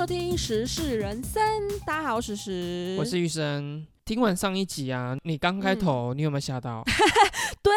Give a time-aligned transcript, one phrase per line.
[0.00, 1.42] 收听《时事人生》，
[1.84, 3.86] 大家好，我是时，我是玉生。
[4.06, 6.82] 听完上一集啊，你刚开头，你有没有吓到？
[7.62, 7.70] 对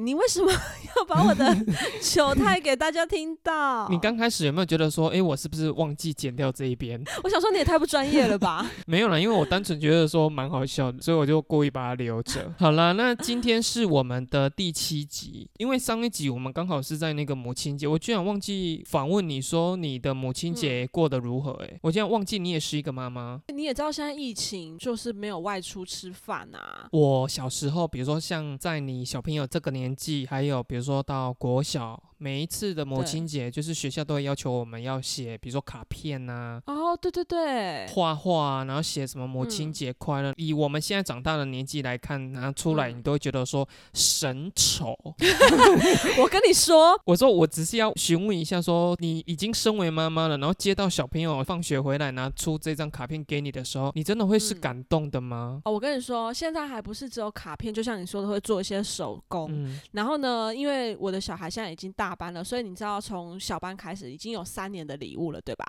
[0.00, 0.50] 你为什么
[0.96, 1.56] 要把我的
[2.00, 3.88] 糗态给大家听到？
[3.88, 7.02] 你刚开始有没有觉得说，哎，我是不是忘记剪掉这一边？
[7.22, 8.68] 我想说你也太不专业了吧？
[8.86, 12.52] 没有啦，因为我单纯觉得说蛮好笑的，所以我就故意把它留着。
[12.58, 21.52] 好了，那今天是我们的第七集，因为上一集我们刚好是在那个母亲节，我居然忘记访问你说你的母亲节过得如何？
[21.64, 23.40] 哎，我竟然忘记你也是一个妈妈。
[23.54, 26.88] 你也知道现在疫情就是没有外出吃饭啊。
[26.92, 32.00] 我小时候，比如说像在你小朋友这这个年纪，还有比如说到国小。
[32.20, 36.60] 每一次的母亲节，就是学校都会要求我们要写，比如说卡片呐。
[36.66, 40.32] 哦，对对对，画画，然后写什么母亲节快乐。
[40.36, 44.98] 以我们现在长大的年纪来看，拿出来你都会觉得说神丑。
[46.18, 55.62] 我跟你说，我说我只是要询问一下，说你已经身为妈妈了，然后接到小朋友放学回来拿出这张卡片给你的时候，你真的会是感动的吗？
[55.64, 59.48] 哦，我跟你说，现在还不是只有卡片，就像你说的，会做一些手工。
[59.92, 62.07] 然后呢，因为我的小孩现在已经大。
[62.08, 65.66] 大班了，所以你知道从小班开始已经有三年的礼物了，对吧？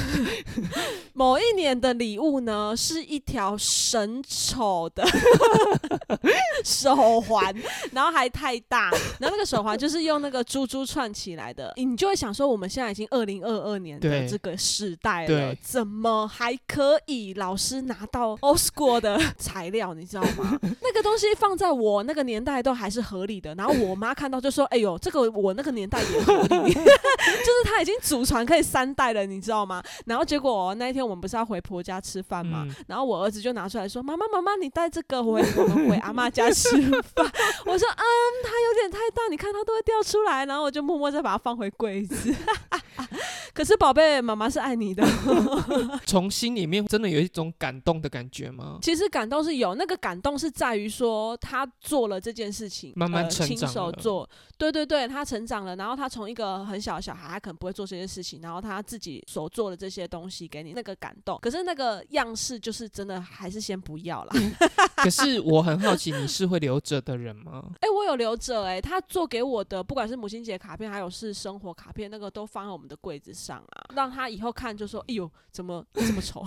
[1.14, 5.02] 某一年的礼物呢，是一条神丑的
[6.62, 7.54] 手环，
[7.92, 19.94] 然后还太大，然后那个手环就是用那个珠珠串起来的，你就会想说，我们现在已经二零二二年的这个时代了，怎么还可以老师拿到 old school 的材料？
[19.94, 20.58] 你知道吗？
[20.82, 29.80] 那个东西放在我那个年代都还是合理的，然后我妈看到就说：“哎呦，这个我。”我那个年代也合理， 就是他已经祖传可以三代了，你知道吗？
[30.06, 37.32] 然后结果那一天我们不是要回婆家吃饭嘛，然后我儿子就拿出来说：“妈妈，妈妈，你带这个回我们回阿妈家吃饭。
[37.64, 38.02] ”我说：“嗯，
[38.42, 42.34] 它有点太大，你看它都会掉出来。”然后我就默默再把它放回柜子。
[43.54, 45.06] 可是宝贝，妈妈是爱你的。
[46.04, 48.78] 从心里面真的有一种感动的感觉吗？
[48.82, 54.28] 其实感动是有，那个感动是在于说他做了这件事情，慢慢成长，亲手做。
[54.58, 61.38] 对对对，他成长了，然后他从一个很小的小孩，他可能不会做这些事情，然后他自己所做的这些东西给你那个感动。
[61.40, 64.34] 可是那个样式就是真的，还是先不要啦。
[64.96, 67.64] 可是我很好奇，你是会留着的人吗？
[67.80, 73.46] 哎，我有留着哎，他做给我的，不管是母亲节卡片，还有是生活卡片，那个都放在我们的柜子上。
[73.46, 76.42] 上啊，让他以后看就说：“哎呦，怎么这么丑？”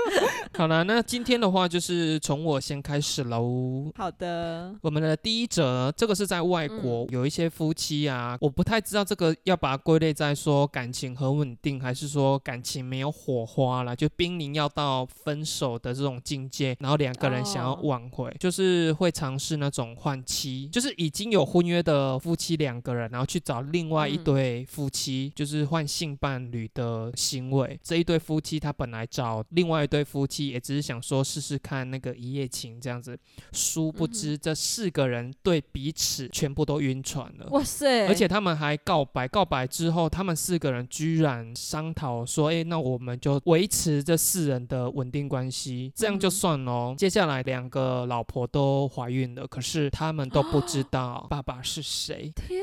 [0.56, 3.92] 好了，那今天的话就是从我先开始喽。
[3.94, 25.88] 好的，我们的第一则，这个是在外国有一些夫妻啊，我不太知道这个要把它归类在说感情很稳定，还是说感情没有火花了，就濒临要到分手的这种境界，然后两个人想要挽回，就是会尝试那种换妻，就是已经有婚约的夫妻两个人，然后去找另外一对夫妻，就是换。
[25.88, 33.18] 性伴侣的行为，这一对夫妻他本来找另外一对夫妻，也只是想说试试看那个一夜情这样子，
[33.52, 37.48] 殊不知这四个人对彼此全部都晕船了。
[37.52, 37.77] 哇塞！
[38.08, 52.32] 而且他们还告白，告白之后，他们四个人居然商讨说：“哎，那我们就维持这四人的稳定关系，这样就算喽。”接下来两个老婆都怀孕了，可是他们都不知道爸爸是谁。
[52.34, 52.60] 天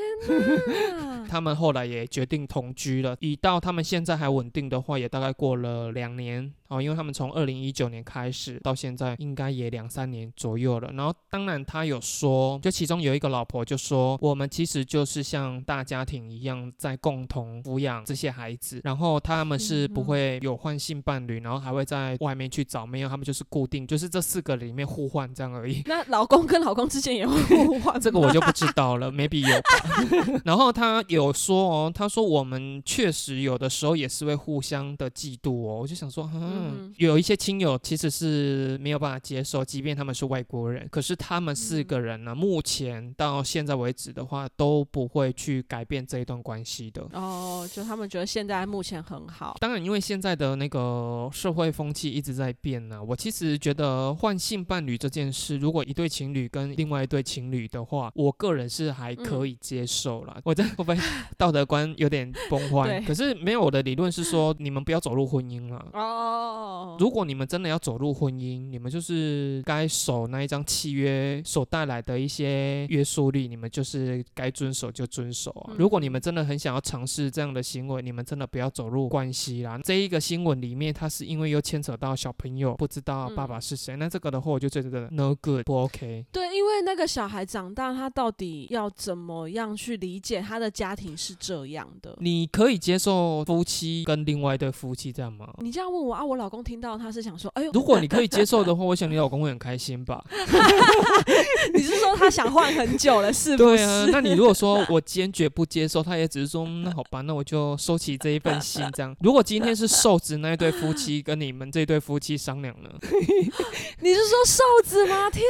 [0.98, 1.26] 哪！
[1.28, 3.16] 他们后来也决定同居了。
[3.20, 6.52] 以到他们现在还稳定的话，也大概过了两年。
[6.68, 10.90] 哦，因为他们从二零一九年开始到现在，应该也两三年左右了。
[10.92, 18.80] 然后，当然他有说，就其中有一个老婆就说，我们其实就是像大家庭一样，在共同抚养这些孩子。
[18.84, 25.82] 然后他们是不会有换性伴侣，然后还会在外面去找，没有，他们就是固定，就是这四个里面互换这样而已。
[25.86, 28.00] 那老公跟老公之间也会互换？
[28.00, 30.40] 这个我就不知道了，maybe 有吧。
[30.44, 35.80] 然后他有说哦，他说我们确实有的时候也是会互相的嫉妒哦。
[35.82, 36.55] 我就想说，嗯。
[36.56, 47.06] 嗯，有一些亲友其实是没有办法接受，即便他们是外国人，可是他们四个人呢，目前到现在为止的话，都不会去改变这一段关系的。
[47.12, 49.56] 哦，就他们觉得现在目前很好。
[49.60, 53.02] 当然，因为现在的那个社会风气一直在变呢。
[53.02, 60.40] 我其实觉得换性伴侣这件事，如果一对情侣跟另外一对情侣的话，我个人是还可以接受了。
[60.44, 60.96] 我这会不会
[61.36, 63.00] 道德观 有点崩坏？
[63.02, 65.86] 可是没有我的理论是说，你们不要走入婚姻了。
[65.92, 66.45] 哦。
[66.46, 75.74] 哦，如果你们真的要走入婚姻，你们就是该守那一张契约所带来的一些约束力，你们就是该遵守就遵守啊。
[75.78, 79.78] 如果你们真的很想要尝试这样的行为，你们真的不要走入关系啦。
[79.82, 86.24] 这一个新闻里面，它是因为又牵扯到小朋友不知道爸爸是谁，那这个的话我就觉得 no good 不 OK。
[86.30, 92.16] 对，因为那个小孩长大，他到底要怎么样去理解他的家庭是这样的？
[92.20, 95.52] 你可以接受夫妻跟另外一对夫妻这样吗？
[95.58, 100.24] 你这样问我啊，我老公听到他是想说，哎呦，如果你可以接受的话，我想你老公会很开心吧？
[101.74, 103.76] 你是说他想换很久了，是不是？
[103.76, 109.14] 对啊，那你如果说我坚决不接受，他也只是说，那好吧，那我就收起这一份心，这样。
[109.20, 112.90] 如果今天是瘦子那一对夫妻跟你们这对夫妻商量呢？
[114.00, 115.30] 你是说瘦子吗？
[115.30, 115.42] 天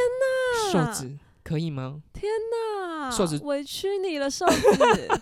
[0.72, 1.10] 哪，瘦子。
[1.46, 2.02] 可以吗？
[2.12, 4.56] 天哪，瘦子委屈你了，瘦子。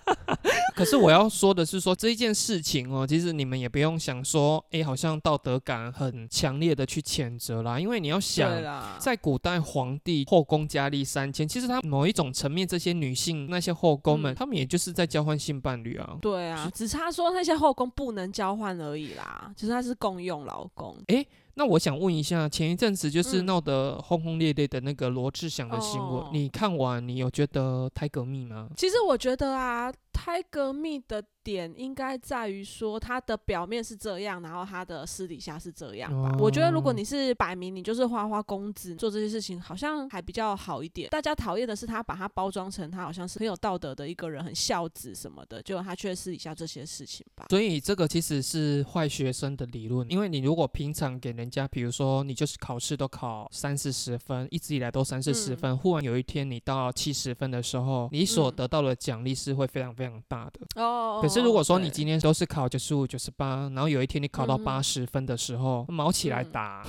[0.75, 7.79] 可是我要说的是，说这一件事情哦，其实你们也不用想说，哎，好像道德感很强烈的去谴责啦。
[7.79, 8.51] 因为你要想，
[8.99, 16.17] 在古代皇帝后宫佳丽三千，其实他某一种层面，这些女性那些后宫们，他们也就是在交换性伴侣啊。
[16.23, 20.97] 对啊，只差说那些后宫不能交换而已啦，其实他是共用老公。
[21.09, 21.27] 哎。
[21.55, 28.69] 那我想问一下，前一阵子就是闹得轰轰烈烈的那个罗志祥的新闻，你看完你有觉得胎革命吗？
[28.77, 29.93] 其实我觉得啊。
[30.17, 36.35] 胎革命的点应该在于说，他的表面是这样，然后他的私底下是这样吧。
[36.41, 41.11] 我觉得如果你是摆明你就是花花公子做这些事情，好像还比较好一点。
[41.11, 47.45] 大家讨厌的是他把他包装成他好像是很有道德的一个人，很孝子什么的，就他却私底下这些事情吧。
[47.51, 60.15] 所以这个其实是坏学生的理论，因为你如果平常给人家，比如说你就是考试都考三四十分，一直以来都三四十分，忽然有一天你到七十分的时候，你所得到的奖励是会非常非常。
[60.27, 66.85] 大的哦，可是如果说你今天都是考九十五、九十八，然后有一天你考到八十分的时候，毛起来打。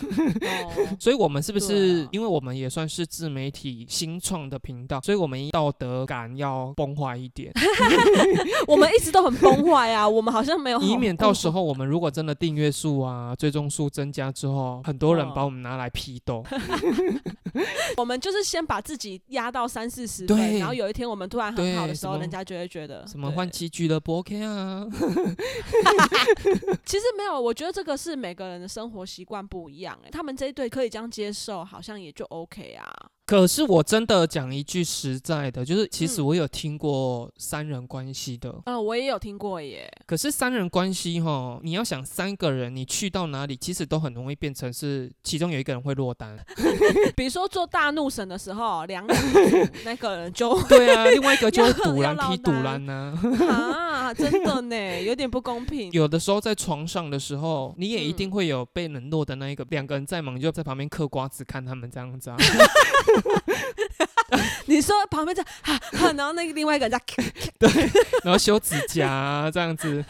[0.99, 7.51] 所以，我们是不是因为我们也算是自媒体新创的频道，所以我们道德感要崩坏一点？
[8.67, 16.43] 我们一直都很崩坏啊，我们好像没有，以免到时候我们如果真的订阅数啊、追踪数增加之后，很多人把我们拿来批斗。
[17.97, 23.05] 我们就是先把自己压到三四十分，然后有一天我们突然很好的时候，人家就会觉得。
[23.07, 24.85] 什么换妻俱乐部 OK 啊？
[26.85, 29.97] 其实没有，我觉得这个是每个人的生活习惯不一样。
[30.05, 32.91] 哎，他们这一对可以这样接受，好像也就 OK 啊。
[33.25, 38.53] 可是我真的讲一句实在的，就是其实我有听过三人关系的。
[38.65, 39.91] 嗯，我也有听过耶。
[40.05, 46.37] 可是三人关系哈，你要想三个人，你去到哪里，其实都很容易变成是其中有一个人会落单。
[47.17, 49.15] 比如说做大怒神的时候，两个
[49.83, 53.17] 那个人就对啊，另外一个就会 堵拦踢堵拦呢。
[53.49, 55.91] 啊，真的呢，有点不公平。
[55.91, 59.65] 有的时候在床上的时候，你也一定会有被冷落的那一个。
[59.69, 62.37] 两个人在忙，就在旁边嗑瓜子看他们这样子啊。
[64.67, 65.45] 你说旁边在，
[66.15, 67.01] 然后那个另外一个人在，
[67.59, 67.69] 对，
[68.23, 70.03] 然后修指甲这样子，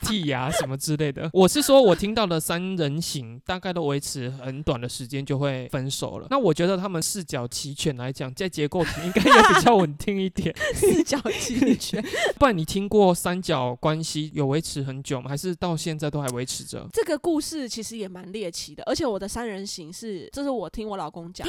[0.00, 1.28] 剔牙什么之类的。
[1.32, 6.26] 我是说，我听到的三人行大概都维持很短的时间就会分手了。
[6.30, 10.54] 那我觉得他们四角齐全来讲，在结构体应该也比较稳定一点。
[10.74, 12.04] 四角齐全，
[12.38, 15.28] 不然你听过三角关系有维持很久吗？
[15.28, 16.88] 还是到现在都还维持着？
[16.92, 21.46] 这个故事其实也蛮猎奇的，而且我的三人行是，这是我听我老公讲。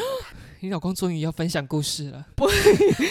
[0.60, 2.26] 你老公终于要分享故事了。
[2.36, 2.48] 不，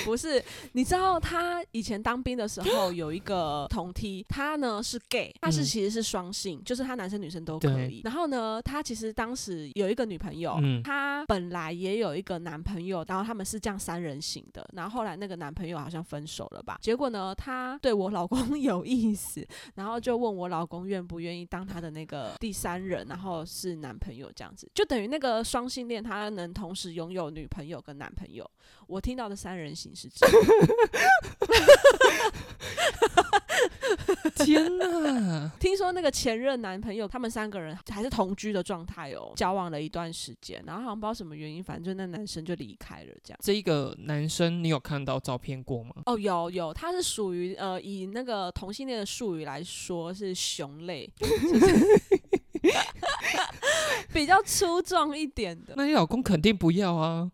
[0.04, 8.00] 不是，你知道他以前当兵的时候有一个同梯，他呢是 gay，他是其实是双性，就是他男生女生都可以。
[8.04, 14.68] 然后呢，他其实当时有一个女朋友，他本来也有一个男朋友，然后他们是这样三人行的。
[14.74, 16.78] 然后后来那个男朋友好像分手了吧？
[16.80, 28.48] 结果呢，他对我老公 有意思，然后就问我老公愿不愿意当他的那个第三人，然后是男朋友这样子，就等于那个双性恋他能同时拥有女朋友跟男朋友。
[28.86, 30.36] 我听到的三人行是这样。
[34.36, 35.50] 天哪！
[35.58, 43.12] 听说那个前任男朋友，他们三个人还是同居的状态哦，交往了一段时间，然后好像不知道什么原因，反正就那男生就离开了。
[43.22, 45.90] 这样，这一个男生你有看到照片过吗？
[46.06, 51.10] 哦，有有，他是属于呃，以那个同性恋的术语来说是熊类，
[54.12, 55.74] 比较粗壮一点的。
[55.76, 57.30] 那你老公肯定不要啊。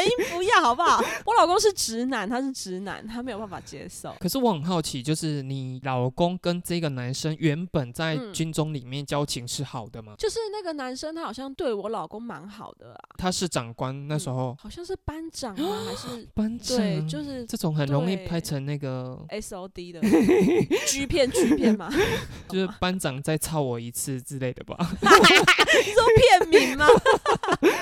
[0.00, 1.02] 原原因不要好不好？
[1.24, 4.14] 我老公是直男，他是直男，他没有办法接受。
[4.20, 10.14] 可是我很好奇，就是你老公跟这个男生原本在军中里面交情是好的吗？
[10.18, 12.98] 就是那个男生，他好像对我老公蛮好的啊。
[13.18, 15.78] 他是长官那时候，好像是班长吗？
[15.86, 16.76] 还是班长？
[16.76, 20.00] 对，就是这种很容易拍成那个 S O D 的
[20.86, 21.90] G 片 G 片嘛，
[22.48, 24.76] 就是班长再操我一次之类的吧？
[25.00, 26.86] 你说片名吗？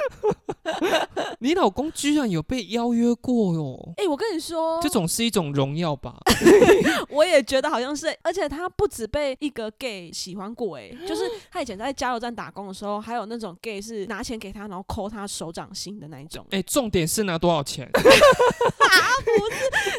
[1.40, 3.94] 你老公居然有被邀约过哟！
[3.96, 6.16] 哎，我跟你说，这种是一种荣耀吧？
[7.10, 16.44] 我也觉得好像是，而且他不止被一个 gay 喜欢过，哎， 就是他以前在加油站打工的时候，还有那种 gay 是拿钱给他，然后抠他手掌心的那一种。
[16.50, 17.88] 哎，重点是拿多少钱？
[17.92, 18.10] 不是，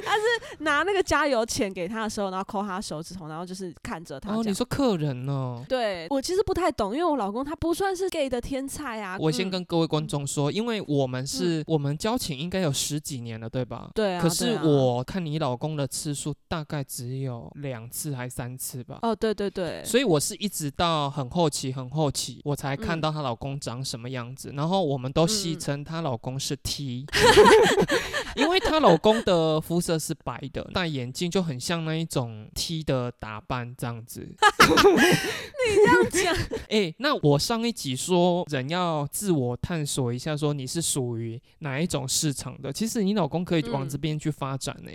[0.03, 0.23] 他是
[0.59, 4.33] 拿那个加油钱给他的时候，然后抠他手指头，然后就是看着他。
[4.33, 5.63] 哦，你说客人呢？
[5.69, 9.17] 对我其实不太懂，因为我老公他不算是 gay 的天才啊。
[9.19, 13.89] 我先跟各位观众说，因为我们是我们交情应该有十几年了，对吧？
[13.95, 14.21] 对啊。
[14.21, 18.99] 可是我看你老公的次数大概只有两次还三次吧？
[19.01, 19.83] 哦，对对对。
[19.83, 24.51] 所以我是一直到很后期很后期，我才看到她老公长什么样子。
[24.55, 27.05] 然后我们都戏称她老公是 T，
[28.35, 34.27] 因为她老公的肤色是白的，戴眼镜就很像那一种 T 的打扮这样子。
[34.69, 35.75] 你
[36.11, 42.71] 这样讲， 哎，那我上一集说人要自我探索一下，说你是属于哪一种市场的？
[42.71, 44.91] 其实你老公可以往这边去发展呢，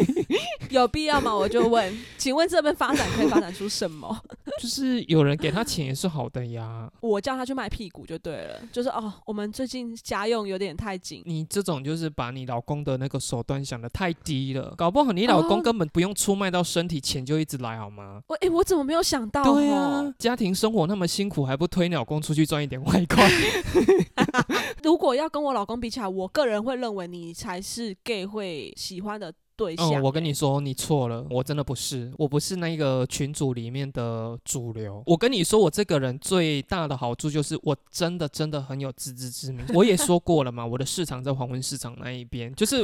[0.70, 1.34] 有必要吗？
[1.34, 4.18] 我就问，请问这边发展可以发展出什么？
[4.62, 6.90] 就是有人给他钱也是好的呀。
[7.02, 11.22] 我叫他去卖屁股就对了，就是哦，我们最近家用有点太紧。
[11.26, 18.22] 你这种就是把你老公的那个手段想的太低了，搞不好你老公根本不用出卖到身体，钱就一直来好吗？
[18.28, 19.42] 我哎，我怎么没有想到？
[19.42, 23.28] 对啊，家庭生活那么辛苦，还不推你老公出去赚一点外快？
[24.82, 29.32] 如果要跟我老公比起来，我个人会认为你才是 gay 会喜欢的。
[29.56, 35.00] 对象，我跟你说，你错了，我真的不是，我不是那个群组里面的主流。
[35.06, 39.64] 我跟你说，我这个人最大的好处就是，我真的真的很有自知之明。
[39.72, 42.82] 我也说过了嘛，我的市场在黄昏市场那一边，就是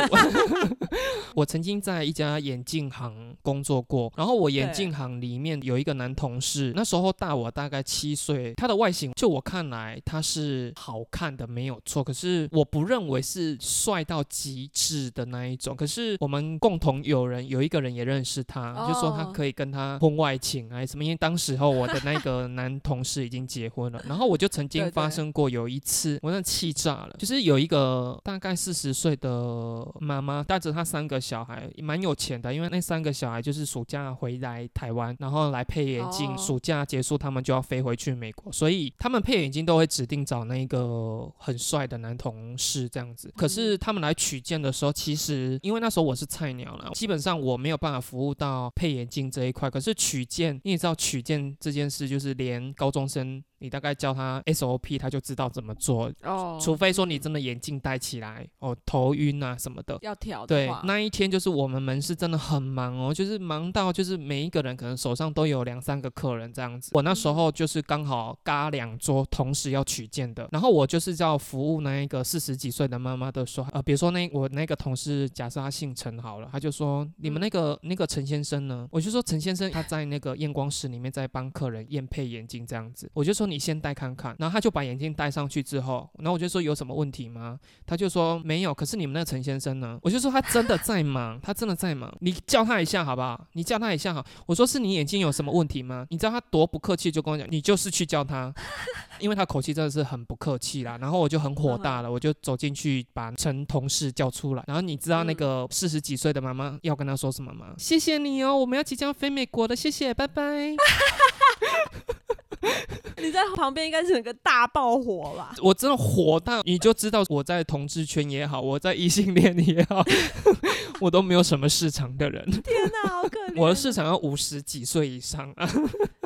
[1.35, 16.60] 我 曾经在一家眼镜行工作过，然后我眼镜行里面有一个男同事，那时候大我大概七岁，他的外形就我看来他是好看的没有错，可是我不认为是帅到极致的那一种，可是我们。
[16.61, 21.03] 共同有人有一个人也认识他，就说他可以跟他婚外情还是什么？
[21.03, 43.33] 因为当时候我的那个男同事已经结婚了，然后我就曾经发生过有一次，我那气炸了，就是有一个大概四十岁的妈妈带着她三个小孩，蛮有钱的，因为那三个小孩就是暑假回来台湾，然后来配眼镜，暑假结束他们就要飞回去美国，所以他们配眼镜都会指定找那个很帅的男同事这样子。
[43.35, 46.50] 可是他们来取件的时候，其实因为那时候我是菜。
[46.77, 49.71] 了，基本上我没有办法服务到配眼镜这一块。
[49.71, 53.43] 可是取件，你也知道取件这件事，就是连高中生。
[53.61, 56.11] 你大概教他 SOP，他就知道怎么做。
[56.23, 60.47] 哦，除非说你真的眼镜戴起来，哦，头晕啊什么的，要调。
[60.47, 66.91] 对，那一天就是我们门市真的很忙哦，就是忙到就是每一个人可能手上都有两三个客人这样子。
[66.95, 78.89] 我那时候就是刚好嘎两桌同时要取件的，然后我就是叫服务那一个四十几岁的妈妈的说，呃，比如说那我那个同事，假设他姓陈好了，他就说你们那个那个陈先生呢？
[78.91, 83.50] 我就说陈先生他在那个验光室里面在帮客人验配眼镜这样子，我就说。
[83.51, 87.59] 你先戴看看，然后他就把眼镜戴上去之后，然后我就说有什么问题吗？
[87.87, 88.73] 他就说没有。
[88.73, 89.99] 可是你们那个陈先生呢？
[90.03, 92.15] 我就说他真的在忙， 他真的在忙。
[92.21, 93.47] 你叫他一下好不好？
[93.53, 94.25] 你叫他一下好。
[94.47, 96.07] 我说是你眼睛有什么问题吗？
[96.11, 98.53] 你知道他多不客气，就跟我讲，你就是去叫他，
[99.19, 100.97] 因为他口气真的是很不客气啦。
[101.01, 104.65] 然后我就很火大了，我就走进去把陈同事叫出来。
[104.67, 107.75] 然后你知道那个四十几岁的妈妈要跟他说什么吗？
[107.77, 110.77] 谢谢你哦，我们要即将飞美国的，谢谢，拜拜。
[113.17, 115.55] 你在旁边应该是有个大爆火吧？
[115.63, 120.05] 我真的火到，你就知道我在同志圈也好，我在异性恋也好，
[121.01, 122.45] 我都没有什么市场的人。
[122.51, 122.63] 天
[123.05, 123.61] 哪，好可怜！
[123.61, 125.69] 我的市场要五十几岁以上啊。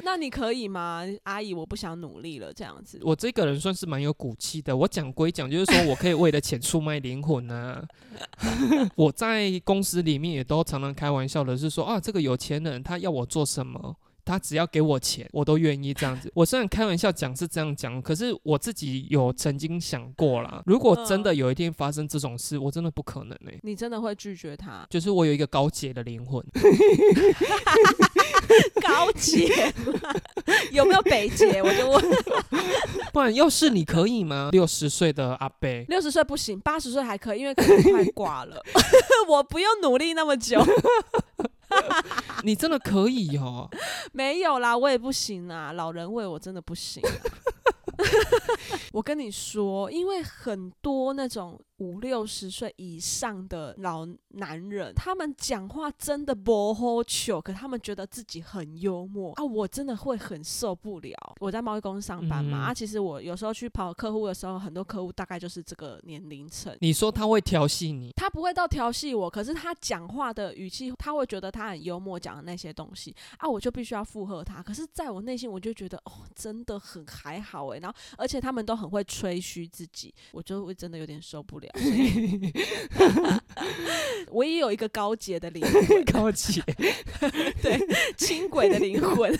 [0.02, 1.54] 那你可以吗，阿姨？
[1.54, 3.00] 我不想努力了，这样子。
[3.02, 4.76] 我这个人算是蛮有骨气的。
[4.76, 7.82] 我讲归讲，就是说我可以为了钱出卖灵魂啊。
[8.96, 13.96] 我在公司里面也都常常开玩笑的，是说啊，这个有钱人他要我做什么？
[14.24, 16.30] 他只要给我钱，我都愿意这样子。
[16.34, 23.58] 我虽然开玩笑讲是这样讲，可是我自己有曾经想过啦，如果真的有一天发生这种事，我真的不可能哎。
[23.62, 24.86] 你真的会拒绝他？
[24.88, 26.44] 就是我有一个高洁的灵魂。
[28.82, 29.72] 高洁
[30.70, 31.62] 有没有北洁？
[31.62, 32.04] 我就问。
[33.12, 34.50] 不然又是你可以吗？
[34.52, 38.62] 六十岁的阿伯，六十岁不行，八十岁还可以，因为可能快挂了。
[39.28, 40.62] 我不用努力那么久。
[42.44, 43.68] 你真的可以哦？
[44.12, 47.02] 没有啦，我也不行啊，老人味我真的不行。
[48.92, 51.60] 我跟你说，因为很多那种。
[51.78, 59.44] 五六十岁以上的老男人，他们讲话真的不好笑，可他们觉得自己很幽默啊！
[59.44, 61.16] 我真的会很受不了。
[61.40, 66.76] 我在贸易公司上班嘛，啊，其实我有时候去跑客户的时候，很多客户大概就是这个年龄层。
[66.80, 68.12] 你说他会调戏你？
[68.16, 74.62] 他不会到调戏我，可是他讲话的语气，他会觉得他很幽默，讲的那些东西啊，我就必须要附和他。
[74.62, 77.78] 可是在我内心，我就觉得哦，真的很还好哎。
[77.78, 81.64] 然后，而且他们都很会吹嘘自己，我就会真的有点受不了。
[84.30, 86.62] 我也 有一个高洁的灵魂， 高洁，
[87.62, 87.78] 对，
[88.16, 89.36] 轻轨的灵魂。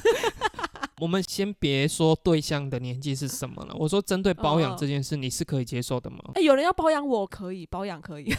[1.01, 6.19] 我们先别说对象的年纪是什么了，我说针对包养这件事，你是可以接受的吗？
[6.35, 8.33] 哎，有人要包养我，可以包养，可以，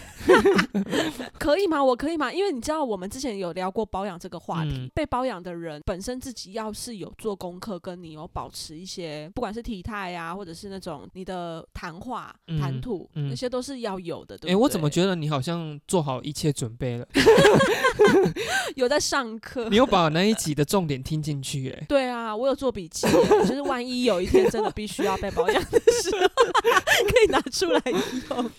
[1.37, 1.83] 可以吗？
[1.83, 2.31] 我可以吗？
[2.31, 14.39] 因为你知道，我们之前有聊过包养这个话题，被包养的人本身自己要是有做功课，跟你有保持一些，不管是体态啊，或者是那种你的谈话谈吐，那些都是要有的。
[14.47, 17.05] 哎，我怎么觉得你好像做好一切准备了？
[18.75, 21.69] 有在上课，你有把那一集的重点听进去？
[21.69, 22.44] 哎，对啊，我。
[22.45, 23.07] 我做笔记，
[23.47, 26.27] 就是万一有一天真的必须要被保养的时候，
[27.07, 27.81] 可以拿出来
[28.29, 28.51] 用。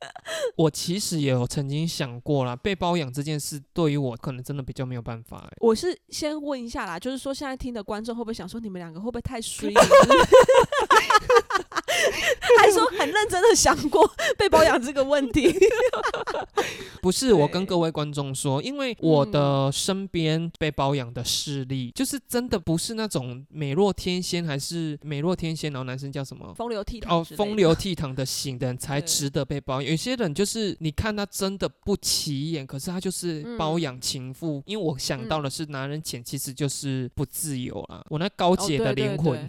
[0.56, 5.50] 我其实也有曾经想过啦，被包养这件事对于我可能真的比较没有办法。
[5.58, 9.72] 我是先问一下啦，就是说现在听的观众会不会想说，你们两个会不会太衰？
[12.58, 15.52] 还说很认真的想过被包养这个问题？
[17.02, 29.80] 不是，我跟各位观众说，因为我的身边被包养的事例，就是真的不是那种美若天仙，还是美若天仙，然后男生叫什么风流倜傥哦，风流倜傥的型的人才值得被包。
[29.88, 34.62] 有些人就是你看他真的不起眼，可是他就是包养情妇。
[34.66, 38.04] 因为我想到的是男人钱，其实就是不自由啊。
[38.10, 39.48] 我那高洁的灵魂，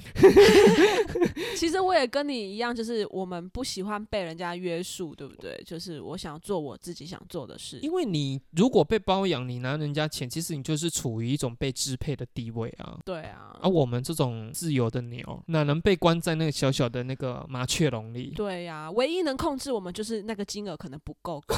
[1.58, 5.62] 其实我也跟你一样，就是我们不喜欢被人家约束，对不对？
[5.66, 7.80] 就是我想做我自己想做的事。
[7.82, 12.98] 因为你如果被包养，你拿人家钱，其实你就是处于一种被支配的地位啊。
[13.04, 13.58] 对啊。
[13.62, 18.32] 而我们这种自由的鸟，哪能被关在那个小小的那个麻雀笼里？
[18.36, 21.44] 对呀，唯一能控制我们就是那个金额可能不够。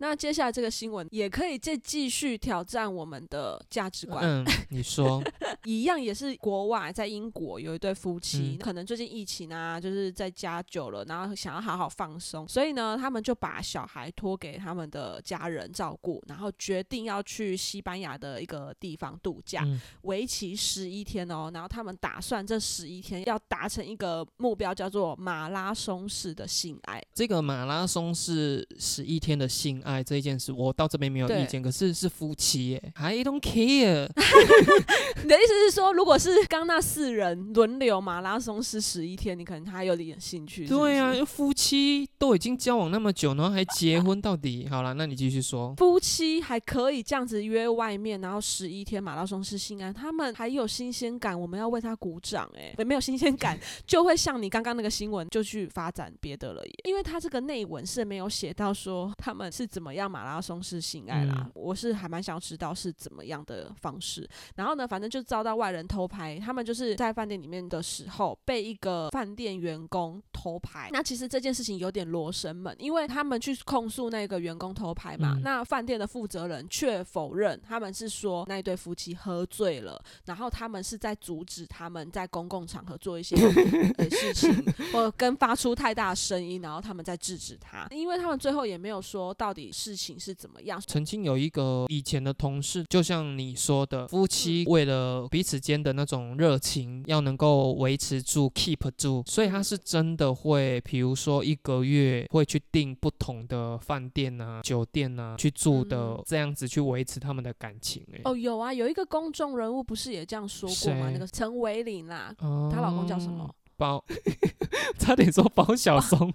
[0.00, 4.24] 那接下来这个新闻也可以再继续挑战我们的价值观。
[4.24, 5.22] 嗯， 你说，
[5.64, 19.64] 一样也是国外，在英国有一对夫妻，可能最近疫情啊，就是在家久了，然后想要好好放松，所以呢，他们就把小孩托给他们的家人照顾，然后决定要去西班牙的一个地方度假，
[20.02, 21.50] 为期十一天哦。
[21.52, 27.02] 然后他们打算这十一天要达成一个目标，叫做马拉松式的性爱。
[27.14, 31.62] 这个马拉松是十一天的性爱这一件事，我到这边没有意见。
[31.62, 34.08] 可是是夫妻耶，I don't care。
[35.22, 40.66] 你的意思是说，如果是刚那四人轮流马拉松是十一天，你可能还有点兴趣。
[40.66, 44.94] 对啊，夫妻都已经交往那么久，然后还结婚，到底好了？
[44.94, 45.74] 那你继续说。
[45.76, 52.74] 夫妻还可以这样子约外面，然后十一天马拉松是性爱，他们还有新鲜感，我们要为他鼓掌哎。
[52.84, 56.62] 没有新鲜感， 就会像你刚刚那个新闻，就去发展别的了。
[56.84, 64.28] 因为他这个内文是没有写到说他们是怎么样马拉松式性爱啦，我是还蛮想知道是怎么样的方式。
[64.56, 70.88] 然后呢，反正就遭到外人偷拍，他们就是在饭店里面的时候被一个饭店员工偷拍。
[70.92, 83.36] 那其实这件事情有点罗生门，因为他们去控诉那个员工偷拍嘛，那饭店的负责人却否认，他们是说那一对夫妻喝醉了，然后他们是在阻止他们在公共场合做一些
[83.98, 84.52] 呃事情，
[84.92, 90.80] 或跟发出太大声音，然后他们在制止他，因为他们最后也没有说到底事情是怎么样。
[90.86, 108.04] 曾经有一个以前的同事，就像你说的，夫妻为了彼此间的那种热情，要能够维持住、keep 住，所以他是真的会，比如说一个月会去订不同的饭店啊、酒店啊去住的，这样子去维持他们的感情。
[108.12, 111.10] 哎，哦，有啊，有一个公众人物不是也这样说过吗？
[111.12, 112.34] 那个陈伟玲啦，
[112.70, 113.48] 她老公叫什么？
[113.80, 114.04] 包，
[115.00, 116.30] 差点说包小松，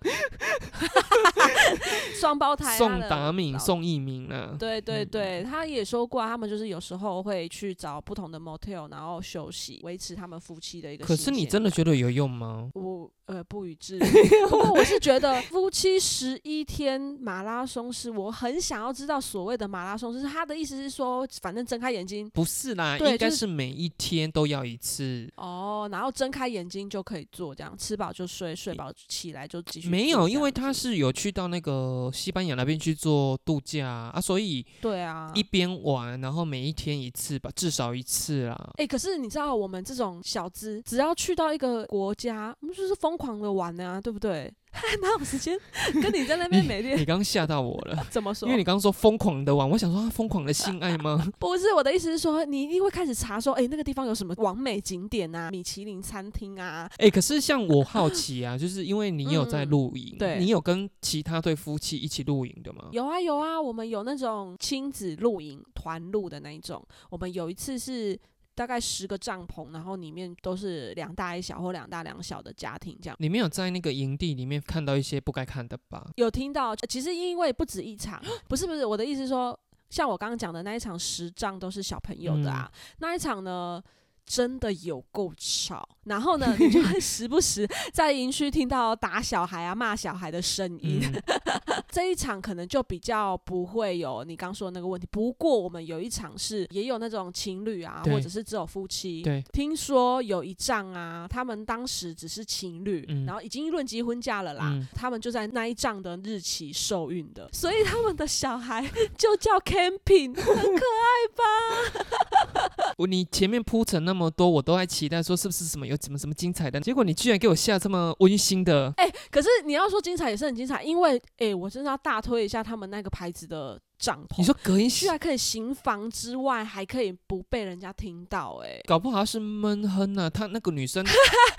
[2.20, 4.56] 双胞胎宋达敏、宋一鸣啊。
[4.58, 11.06] 对对对，他也说过，他们就是有时候会去找不同的 motel，然后休息，维持他们夫妻的一个。
[11.06, 12.72] 可是你真的觉得有用吗？
[12.74, 14.00] 我呃不予置。
[14.50, 29.90] 不过我是觉得 夫妻十一天马拉松是我很想要知道所谓的马拉松，是他的意思是说，反正睁开眼睛不是啦，应该是每一天都要一次哦，然后睁开眼睛就可以做这样，吃饱就睡，睡饱起来就继续。
[29.90, 38.74] 没有，因为他是有去到那个西班牙那边去做度假啊，所以对啊，一边玩，然后每一天一次吧，至少一次啦。
[38.78, 44.52] 哎，可是你知道我们这种小资，只要去到一个国家，我们就是疯狂的玩啊，对不对？
[45.02, 45.58] 哪有时间
[46.02, 47.00] 跟你在那边每天？
[47.00, 48.06] 你刚刚吓到我了。
[48.12, 48.46] 怎么说？
[48.46, 51.26] 因为你刚刚说疯狂的玩，我想说疯狂的性爱吗？
[51.40, 56.90] 不是，我的意思是说，你一定会开始查说，哎，那个地方有什么完美景点啊，米其林餐厅啊。
[56.98, 62.90] 哎，可是像我好奇啊，就是因为你有在露营，对，你有跟其他对夫妻一起露营的吗？
[62.92, 66.86] 有啊有啊，我们有那种亲子露营团露的那一种。
[67.10, 68.20] 我们有一次是。
[68.56, 73.16] 大概十个帐篷，然后里面都是两大一小或两大两小的家庭，这样。
[73.20, 76.10] 你没有在那个营地里面看到一些不该看的吧？
[76.16, 83.84] 有听到，其实因为不止一场，不是不是，我的意思是说，像我刚刚讲的那一场十帐都是小朋友的啊，那一场呢？
[84.28, 91.00] 真的有够吵，然后呢，你就会 时不时在营区听到打小孩啊、骂小孩的声音。
[91.96, 95.08] 这一场可能就比较不会有你刚说的那个问题。
[95.10, 99.22] 不过我们有一场是也有那种情侣啊，或者是只有夫妻。
[99.22, 104.78] 对，听说有一仗啊，他们当时只是情侣，然后已经论及婚嫁了啦。
[104.94, 108.86] 他们就在那一仗的日期受孕的，所以他们的小孩
[109.18, 112.66] 就叫 Camping，很可爱吧？
[112.98, 114.16] 我你前面铺陈那。
[114.16, 118.94] 么多，我都在期待说是不是什么有什么什么精彩的，结果你居然给我下这么温馨的。
[118.96, 124.40] 哎，可是你要说精彩也是很精彩，因为哎，我真的要大推一下他们那个牌子的帐篷。
[124.40, 130.30] 你说隔音居然可以行房之外，还可以不被人家听到，哎，搞不好是闷哼呢。
[130.30, 131.06] 他那个女生，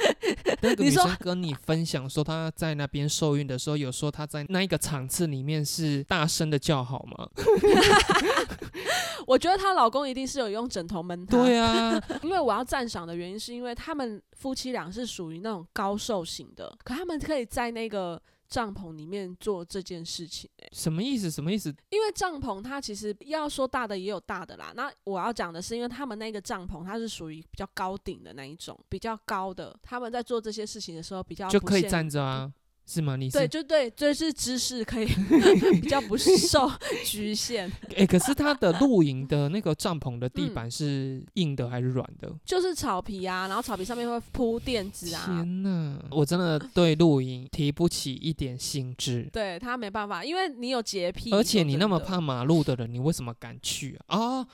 [0.60, 7.28] 那个女生跟你分享说她在那边受孕的时候，有说她在那一个场次里面是大声的叫好吗？
[9.26, 11.36] 我觉得她老公一定是有用枕头闷她。
[11.36, 20.48] 对啊， 因为我要赞赏的原因是因为他们夫妻俩是属于那种高瘦型的，可他们可以在那个帐篷里面做这件事情。
[20.58, 21.30] 哎，什么意思？
[21.30, 21.74] 什么意思？
[21.90, 24.72] 因为帐篷它其实要说大的也有大的啦。
[24.74, 32.52] 那我要讲的是，因为他们那个帐篷它是属于比较高顶的那一种，比较高的，他们在做这些事情的时候比较就可以站着啊。
[32.86, 33.16] 是吗？
[33.16, 35.06] 你对，就对，就是知识可以
[35.82, 36.70] 比较不 受
[37.04, 37.70] 局限。
[37.96, 42.32] 哎，可是它的露营的那个帐篷的地板是硬的还是软的？
[42.44, 45.24] 就是草皮啊，然后草皮上面会铺垫子啊。
[45.26, 49.28] 天哪，我真的 对露营提不起一点兴致。
[49.32, 54.46] 对他没办法，因为你有洁癖，而且你那么怕马路的人，你为什么敢去啊？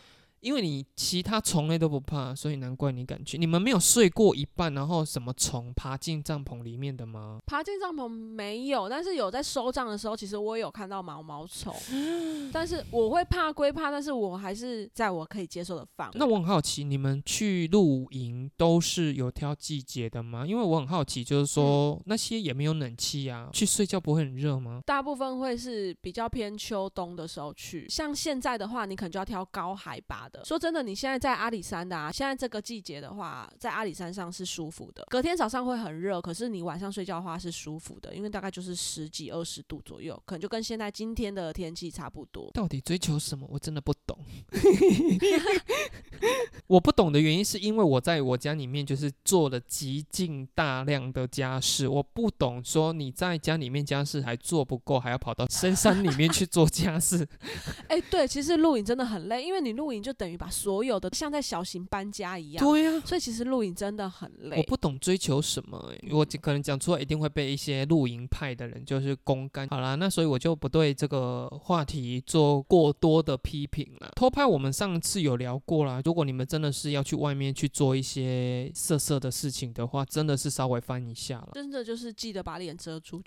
[0.43, 3.39] 因为你其他虫类都不怕，所以难怪你敢去。
[3.39, 7.39] 你们没有睡过一半，然后什么虫爬进帐篷里面的吗？
[7.47, 11.73] 爬进帐篷没有，但是有在收帐的时候，其实我有看到毛毛虫。
[12.53, 16.15] 但是我会怕归怕，但是我还是在我可以接受的范围。
[16.19, 20.45] 那我很好奇，你们去露营都是有挑季节的吗？
[20.45, 24.81] 因为我很好奇，就是说那些也没有冷气啊，去睡觉不会很热吗？
[24.85, 27.89] 大部分会是比较偏秋冬的时候去。
[27.89, 30.29] 像现在的话，你可能就要挑高海拔。
[30.45, 35.05] 说真的，你现在在阿里山的啊，现在这个季节的话，在阿里山上是舒服的。
[35.11, 42.51] 隔天早上会很热，可是你晚上睡觉的话是舒服的，因为大概就是十几二十度左右，可能就跟现在今天的天气差不多。
[42.55, 43.47] 到底追求什么？
[43.51, 44.19] 我真的不懂。
[46.73, 57.29] 我不懂的原因是因为我在我家里面就是做了极尽大量的家事，我不懂说你在家里面家事还做不够，还要跑到深山里面去做家事。
[57.89, 60.11] 哎，对，其实露营真的很累，因为你露营就。
[60.23, 64.57] 等于把所有的像在小型搬家一样，对呀，所以其实露营真的很累。
[64.59, 69.67] 我不懂追求什么，我可能讲出来一定会被一些露营派的人就是公干。
[69.69, 74.13] 好啦，那所以我就不对这个话题做过多的批评了。
[74.15, 81.51] 偷拍我们上次有聊过啦，如果你们真的是要去外面去做一些色色的事情的话，真的是稍微翻一下了。
[81.55, 83.21] 真的就是记得把脸遮住。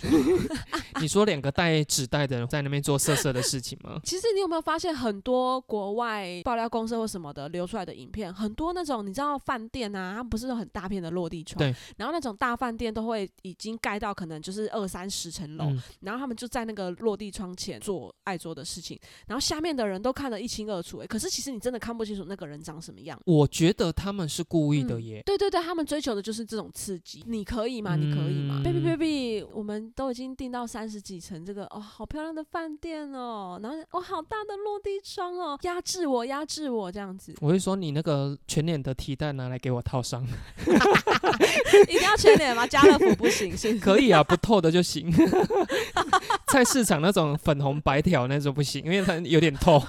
[1.02, 4.00] 你说两个带纸袋的人在那边做色色的事情吗？
[4.06, 15.66] 其实你有没有发现很多国外爆料公司或什么的流出来的影片，很多那种你知道饭店啊，它不是很大片的落地窗，对，然后那种大饭店都会已经盖到可能就是二三十层楼，
[16.00, 23.20] 然后他们就在那个落地窗前做爱做的事情，然后下面的人都看得一清二楚，哎，可是其实你真的看不清楚那个人长什么样。
[23.26, 25.22] 我觉得他们是故意的耶。
[25.26, 27.24] 对对对，他们追求的就是这种刺激。
[27.26, 27.96] 你可以吗？
[27.96, 37.34] 你可以吗？Baby baby，我们都已经订到三十几层这个哦，好漂亮的饭店哦，然后哇，好大的落地窗哦，压制我，压制我这样子。
[37.42, 40.24] 我会说你那个全脸的提袋拿来给我套上，
[41.90, 42.68] 一定要全脸吗？
[42.68, 45.12] 家乐福不行，是可以啊，不透的就行。
[46.54, 49.82] 菜市场那种粉红白条那种不行，因为它有点透。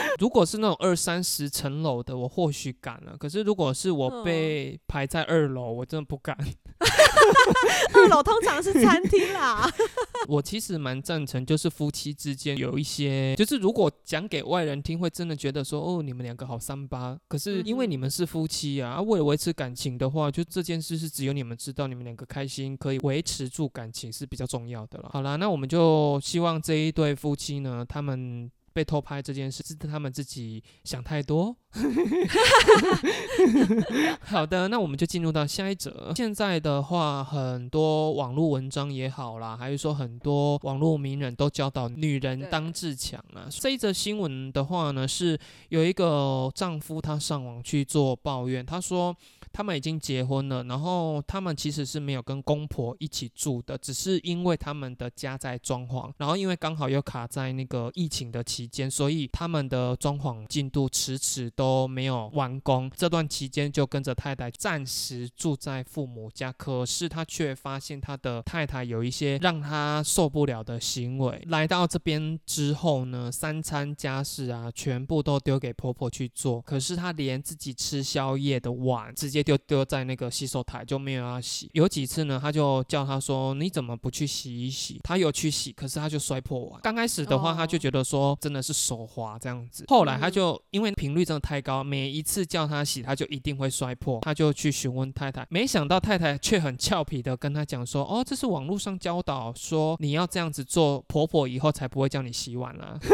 [0.18, 3.16] 如果是那种二三十层楼的，我或许敢了。
[3.16, 6.36] 可是如果是我被排在二楼，我真的不敢。
[7.94, 9.70] 二楼通常是餐厅啦。
[10.28, 17.18] 我其实蛮赞成，就是夫妻之间有一些，就是如果讲给外人听，会真的觉得说，哦，你们两个好三八。
[17.28, 25.10] 可是因为你们是夫妻啊，为了维持感情的话，就这件事是只有你们知道，你们两个开心，可以维持住感情是比较重要的了。
[25.12, 28.50] 好啦，那我们就希望这一对夫妻呢，他们。
[28.72, 31.56] 被偷拍这件事是他们自己想太多。
[34.20, 36.12] 好的，那我们就进入到下一则。
[36.14, 43.48] 现在的话，很多网络文章也好啦，还是说很多网络名人都教导女人当自强啊。
[43.50, 45.38] 这一则新闻的话呢，是
[45.70, 49.14] 有一个丈夫他上网去做抱怨，他说。
[49.54, 62.90] 他们已经结婚了，然后他们其实是没有跟公婆一起住的，只是因为他们的家在装潢，然后因为刚好又卡在那个疫情的期间，所以他们的装潢进度迟迟都没有完工。
[62.96, 71.42] 这段期间就跟着太太暂时住在父母家，可是他却发现他的太太有一些让他受不了的行为。
[71.48, 79.42] 来到这边之后呢，三餐家事啊，全部都丢给婆婆去做，可是他连自己吃宵夜的碗直接。
[79.42, 81.68] 丢丢在那个洗手台就没有要洗。
[81.72, 86.80] 有几次呢，他就叫他说：“你怎么不去洗一洗？”他有去洗，可是他就摔破碗。
[86.80, 89.84] 刚开始的话，他就觉得说真的是手滑这样子。
[89.88, 94.20] 后来他就因为频率真的太高，每一次叫他洗，他就一定会摔破。
[94.22, 102.98] 他就去询问太太，没想到太太却很俏皮的跟他讲说：“哦，这是网络上教导说你要这样子做，婆婆以后才不会叫你洗碗了。
[103.04, 103.12] ”所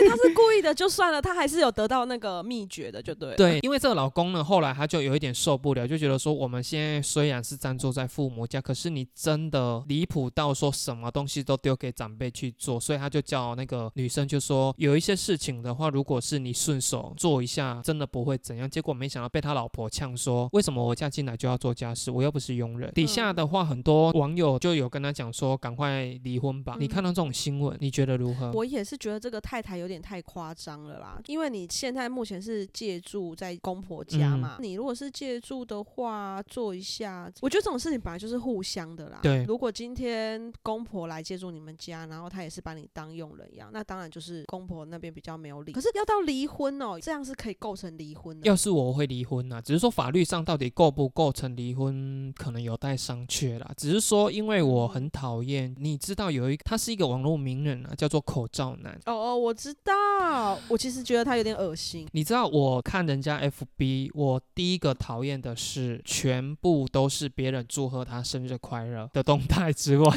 [0.00, 3.34] 以他是故意的，就算了，他还是有得到那个秘诀的，就对。
[3.36, 4.42] 对，因为这个老公呢。
[4.42, 18.68] 后来他就有一点受不了，就觉得说我们现在虽然是暂住在父母家，可是你真的离谱到说什么东西都丢给长辈去做，所以他就叫那个女生就说有一些事情的话，如果是你顺手做一下，真的不会怎样。
[18.68, 22.10] 结果没想到被他老婆呛说，为什么我嫁进来就要做家事？
[22.10, 22.92] 我又不是佣人。
[22.92, 26.76] 底下的话很多网友就有跟他讲说，赶快离婚吧。
[26.78, 28.52] 你看到这种新闻，你觉得如何？
[28.52, 34.36] 我也是觉得这个太太有点太夸张了啦，因为你现在目前是借住在公婆家。
[34.36, 39.18] 嘛，你如果是借住的话，做一下，我觉得这种事情本来就是互相的啦。
[39.22, 45.72] 对，如果今天公婆来借住你们家，然后他也是把你当佣人一样，那当然就是公婆那边比较没有理。
[45.72, 48.46] 可是要到离婚哦，这样是可以构成离婚的。
[48.46, 53.70] 要是我会离婚呢，只是说法律上到底构不构成离婚，可能有待商榷啦。
[53.76, 58.98] 只是说，因为我很讨厌，你知道有一他是一个网络名人啊，叫做口罩男。
[59.06, 62.06] 哦哦，我知道，我其实觉得他有点恶心。
[62.12, 64.10] 你知道，我看人家 FB。
[64.14, 70.16] 我第一个讨厌的是，全部都是别人祝贺他生日快乐的动态之外，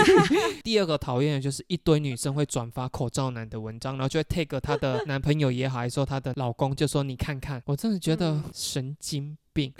[0.64, 9.36] 第二个讨厌的就是一堆女生会转发口罩男的文章，然后就会 take 她的男朋友也好，还是说她的老公，就说你看看，我真的觉得神经。
[9.56, 9.72] 病，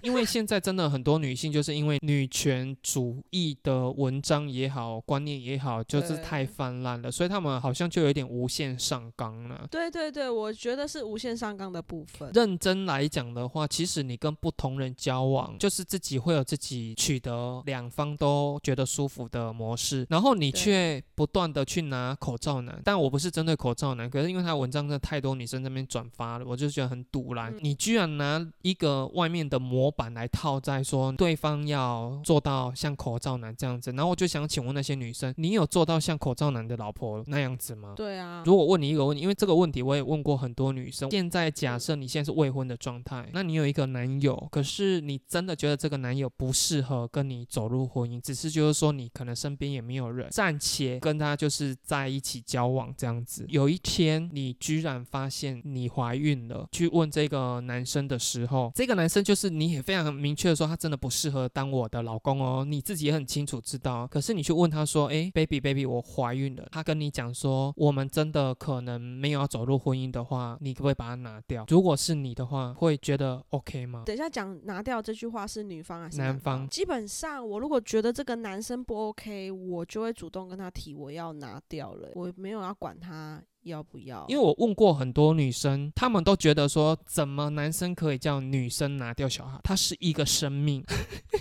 [0.00, 9.68] 因为现在真的很多女性，就是因为女权主义的文章也好，观念也好，就是太泛滥了，所以他们好像就有点无限上纲了。
[9.70, 12.30] 对对对，我觉得是无限上纲的部分。
[12.32, 22.80] 认真来讲的话，其实你跟不同人交往，就是自己会有自己取得两方都觉得舒服的模式，然后你却不断的去拿口罩男。
[22.82, 27.54] 但我不是针对口罩男，可是因为他文章真的太多女生那边转发了，我就觉得很堵然。
[27.60, 28.69] 你居然拿一。
[28.70, 37.94] 一个外面的模板来套在说对方要做到像口罩男这样子，然后我就想请问那些女生，你有做到像口罩男的老婆那样子吗？
[37.96, 38.42] 对啊。
[38.46, 41.10] 如果问你一个问题，因为这个问题我也问过很多女生。
[41.10, 53.44] 现在假设你现在是未婚的状态，那你有一个男友，可是你真的觉得这个男友不适合跟你走入婚姻，只是就是说你可能身边也没有人暂且跟他就是在一起交往这样子。
[53.48, 58.59] 有一天你居然发现你怀孕了，去问这个男生的时候。
[58.60, 64.06] 候，这个男生就是你也非常明确的说，他真的不适合当我的老公哦，你自己也很清楚知道。
[64.06, 66.68] 可是你去问他说，哎，baby baby，我怀孕了。
[66.70, 71.64] 他跟你讲说，我们真的可能没有要走入婚姻的话，你可不可以把它拿掉？
[71.68, 74.02] 如果是你的话，会觉得 OK 吗？
[74.06, 76.68] 等一下讲拿掉这句话是女方还是男方？
[76.68, 83.42] 基本上我如果觉得这个男生不 OK，我就会主动跟他提我要拿掉了，我没有要管他。
[83.62, 84.24] 要不要？
[84.28, 89.60] 因为我问过很多女生，她们都觉得说，怎么男生可以叫女生拿掉小孩？
[89.62, 90.84] 他是一个生命。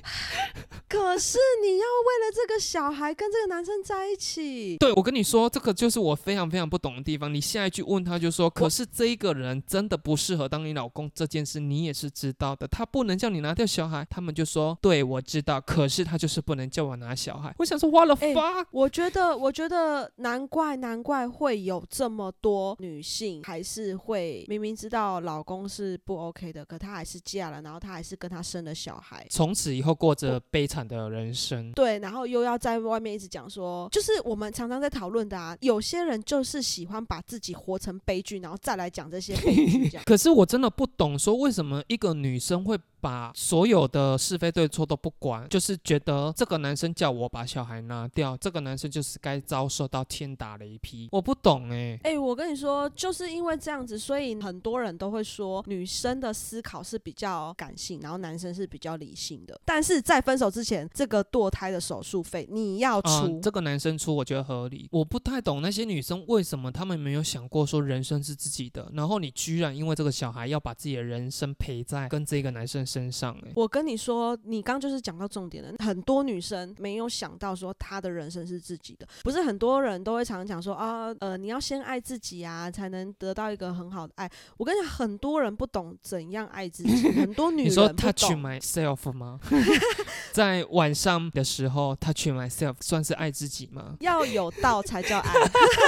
[0.90, 4.76] 可是你要为了这个小孩跟这个男生在一起？
[4.78, 7.34] 对，我跟你说，这个就是我非常非常不懂的地方。
[7.34, 12.68] 你下一句问他就说，可是这一个人真的不适合当你老公这件事，你也是知道的。
[12.68, 17.54] 他不能叫你拿掉小孩，他们就说，对我知道，可是他就是不能叫我拿小孩。
[17.60, 18.66] 我想说，花了发。
[18.72, 22.10] 我觉得，我觉得难怪，难怪会有这。
[22.10, 31.72] 这么多女性还是会明明知道老公是不 OK 的，可她还是嫁了，然后她还是跟他生了小孩，从此以后过着悲惨的人生。
[31.74, 39.98] 对，然后又要在外面一直讲说，就是我们常常在讨论的啊，有些人就是喜欢把自己活成悲剧，然后再来讲这些悲剧。
[40.06, 42.78] 可是我真的不懂，说为什么一个女生会。
[43.02, 51.08] 把所有的是非对错都不管，就是觉得这个男生叫我把小孩拿掉，这个男生就是该遭受到天打雷劈。
[51.10, 59.58] 我不懂哎哎，我跟你说，就是因为这样子，所以很多人都会说女生的思考是比较感性，然后男生是比较理性的。
[59.64, 64.88] 但是在分手之前，这个堕胎的手术费你要出，这个男生出，我觉得合理。
[64.92, 72.80] 我不太懂那些女生为什么他们没有想过说人生是自己的，然后你居然因为这个小孩要把自己的人生陪在跟这个男生。
[72.90, 75.72] 身上哎，我跟你说，你刚就是讲到重点了。
[75.80, 79.06] 很多女生没有想到说，她的人生是自己的。
[79.22, 84.32] 不是很多人都会常讲说啊，呃，你要先爱自己啊，才能得到一个很好的爱。
[84.58, 87.12] 我跟你讲，很多人不懂怎样爱自己。
[87.12, 89.40] 很多女人， 你说 touch myself 吗？
[90.32, 93.96] 在晚上的时候，touch myself 算是爱自己吗？
[94.02, 95.34] 要有道才叫爱。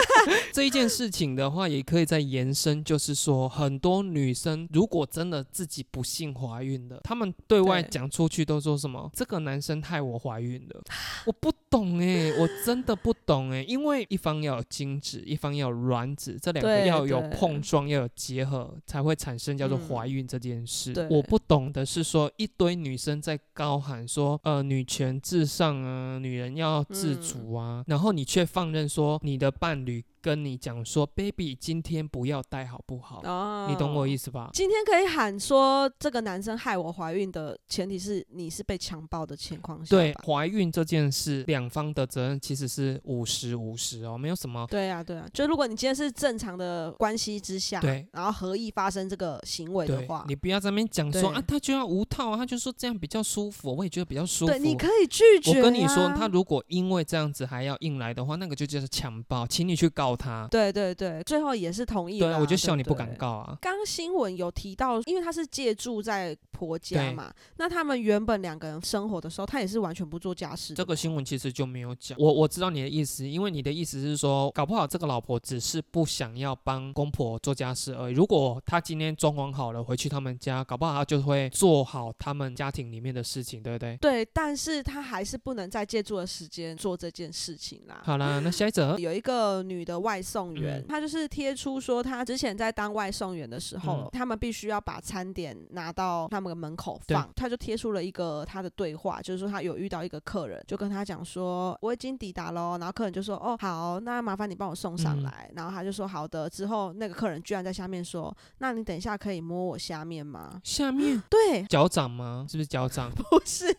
[0.51, 6.81] 这一件事情的话，也可以再延伸，就是说，很多女生如果真的自己不幸怀孕。
[7.03, 9.09] 他们对外讲出去都说什么？
[9.13, 10.81] 这个男生害我怀孕了，
[11.25, 20.93] 我不懂哎，我真的不懂哎，因为一方要有精子，一方要有卵子，这两个要有碰撞，要有结合，才会产生叫做怀孕这件事。
[21.09, 30.03] 我不懂的是说，一堆女生在高喊说，呃，女权至上啊，女人要自主啊，然后你却放任说你的伴侣。
[30.21, 33.21] 跟你讲说，baby，今天不要带好不好？
[33.23, 34.49] 哦，你懂我意思吧？
[34.53, 39.95] 今天可以喊说这个男生害我怀孕的前提是你是被强暴的情况下。
[39.95, 44.65] 对，怀孕这件事，两方的责任其实是五十五十哦，没有什么。
[44.69, 54.51] 对啊，对啊，就如果你今天是正常的关系之下，对，然后合意发生这个行为的话，你不要在那边讲说啊，他就要无套啊，他就说这样比较舒服，我也觉得比较舒服。
[54.51, 55.57] 对，你可以拒绝。
[55.57, 60.47] 我跟你说，他如果因为这样子还要硬来的话，那个就叫做强暴，请你去告他。
[60.51, 60.91] 对对。
[61.01, 62.19] 对，最后也是同意。
[62.19, 63.57] 对，我就笑你不敢告啊。
[63.61, 70.73] 刚新闻有提到，因为他是借住在婆家嘛，那他们原本两个人生活的时候，他也是完全不做家事。
[70.73, 72.15] 这个新闻其实就没有讲。
[72.19, 78.13] 我我知道你的意思，因为你的意思是说，搞不好这个老婆只是不想要帮公婆做家事而已。
[78.13, 83.97] 如果他今天装潢好了回去他们家，搞不好他就会做好他们家庭里面的事情，对不对？
[83.97, 88.01] 对，但是他还是不能在借住的时间做这件事情啦。
[88.03, 90.83] 好啦，那下一则有一个女的外送员。
[90.87, 97.29] 他就是贴出说，他之前在当外送员的时候，他们必须要把餐点拿到他们的门口放。
[97.35, 105.49] 他就贴出了一个他的对话，就是说他有遇到一个客人，就跟他讲说我已经抵达喽，然后客人就说哦好，那麻烦你帮我送上来。
[105.55, 106.49] 然后他就说好的。
[106.49, 110.59] 之后那个客人居然在下面说，那你等一下可以摸我下面吗？
[110.63, 112.45] 下面 对脚掌吗？
[112.49, 113.11] 是不是脚掌？
[113.29, 113.73] 不是，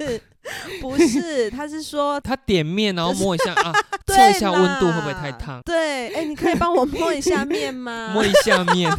[0.80, 3.72] 不是，他是说他点面然后摸一下啊，
[4.06, 5.60] 测一下温度会不会太烫？
[5.62, 6.84] 对，哎，你可以帮我。
[6.84, 8.10] 摸一下面吗？
[8.14, 8.90] 摸一下面。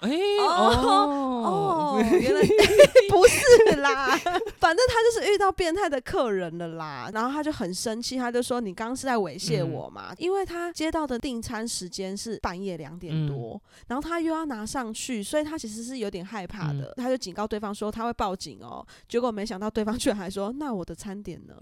[0.00, 2.40] 哎哦哦，原来
[3.10, 4.18] 不是啦，
[4.58, 16.92] 反正他就是遇到变态的客人了啦，然后他就很生气，他就说：“你刚刚是在猥亵我嘛？”因为他接到的订餐时间是半夜两点多，然后他又要拿上去，所以他其实是有点害怕的。
[16.96, 21.54] 他就警告对方说他会报警哦，结果没想到对方居然还说：“那我的餐点呢？”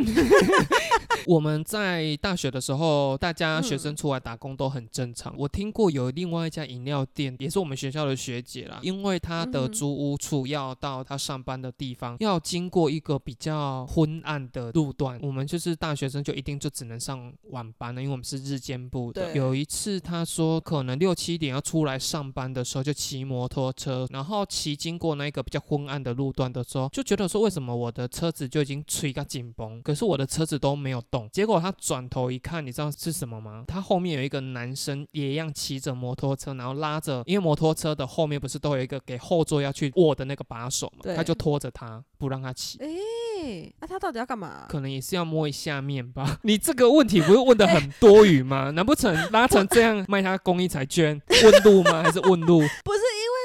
[1.26, 5.34] 我们在大学的时候，大家学生出来打工都很正常。
[5.38, 19.34] 我听过有另外一家饮料店，也是我们学校的学姐啦，因为她的租屋处要到她上班的地方，要经过一个比较昏暗的路段，我们就是大学生就一定就只能上晚班了，因为我们是日间部的。
[19.34, 31.28] 有一次她说可能六七点要出来上班的时候，就骑摩托车，然后骑经过那个比较昏暗的路段的时候，就觉得说为什么我的车子就已经吹个紧绷，可是我的车子都没有动。
[31.32, 33.64] 结果她转头一看，你知道是什么吗？
[33.66, 42.78] 她后面有一个男生也一样骑着摩托车，然后拉着，因为摩托车的后面不是都有一个给后座要去握的那个把手嘛，他就拖着他不让他骑。
[42.78, 44.66] 哎，那他到底要干嘛？
[44.68, 46.38] 可能也是要摸一下面吧。
[46.42, 48.70] 你这个问题不是问的很多余吗？
[48.70, 52.02] 难不成拉成这样卖他公益彩券问路吗？
[52.02, 52.58] 还是问路？
[52.84, 53.00] 不是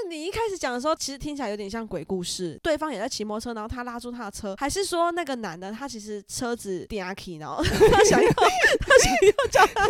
[0.10, 2.60] 你一开始讲的时候，其实听起来有点像鬼故事。
[2.64, 9.88] 对方也在骑摩托车，然后他拉住他的车，还是说那个男的他其实车子电压 key，然后 他想要他想要叫他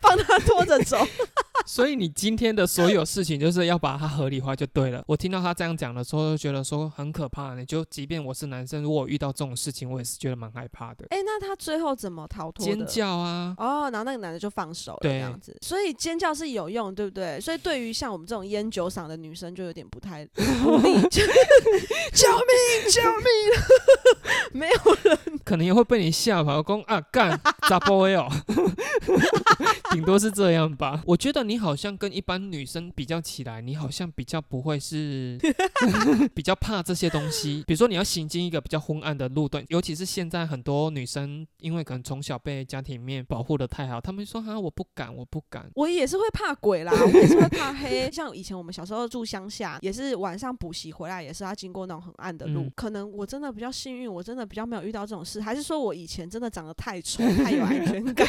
[0.00, 0.96] 帮他拖着走。
[1.66, 5.02] 所以你今天的所有事情就是要把它合理化就对了。
[5.06, 7.54] 我听到他这样讲的时候，就觉得说很可怕。
[7.54, 11.06] 你就即便我是男生，如果遇到这种事情，我也是觉得蛮害怕的。
[11.10, 12.64] 哎，那他最后怎么逃脱？
[12.64, 13.54] 尖叫啊！
[13.58, 15.56] 哦，然后那个男的就放手了，这样子。
[15.62, 17.40] 所以尖叫是有用，对不对？
[17.40, 20.30] 所以对于像我们这种烟酒嗓的女生，就有点不太 力。
[22.12, 22.90] 救命！
[22.90, 23.26] 救命！
[24.52, 26.62] 没有人，可能也会被你吓跑。
[26.62, 27.38] 公啊干
[27.68, 28.28] 咋不会哦？
[29.90, 31.00] 顶多是这样吧。
[31.06, 35.38] 我觉得你好像跟一般女生比较起来，你好像比较不会是
[36.34, 37.62] 比较怕这些东西。
[37.66, 45.70] 比如说你要行进一个比较昏暗的路段，尤其是现在很多女生，因为可能从小被家庭面保护的太好，她们说哈我不敢，我不敢。
[45.74, 48.10] 我也是会怕鬼啦， 我也是会怕黑。
[48.10, 52.70] 像以前我们小时候住乡下，也是晚上补习回来，也是要经过那种很暗的路。
[52.74, 58.26] 可能我真的比较幸运，我真的比较没有遇到这种事，还是说我以前真的长得太丑， 太有安全感。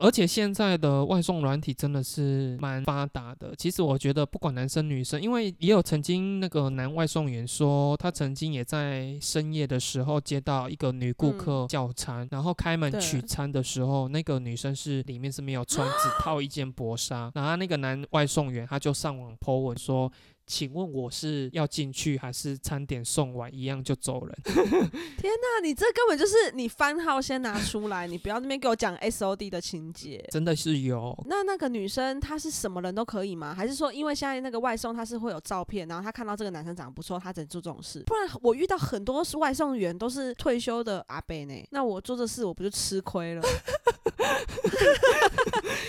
[0.00, 3.54] 而且现在的外送软体真的是蛮发达的。
[3.56, 20.10] 其实我觉得不管男生女生，因为也有曾经那个男外送员说，他曾经也在深夜的时候接到一个女顾客叫餐，然后开门取餐的时候，那个女生是里面是没有穿，只 套一件薄纱，然后那个男外送员他就上网 po 文说。
[20.46, 24.36] 请问我是要进去还是餐点送完一样就走人？
[24.44, 30.24] 天哪，你这根本就是你番号先拿出来，你不要那边给我讲 S O D 的情节。
[30.30, 31.16] 真的是有。
[31.26, 33.52] 那那个女生她是什么人都可以吗？
[33.54, 38.04] 还是说因为现在那个外送她是会有照片，然后她看到这个男生长得不错，她只能做这种事？
[38.06, 43.42] 不然我遇到很多是外送员都是退休的阿伯呢，那我做这事我不就吃亏了？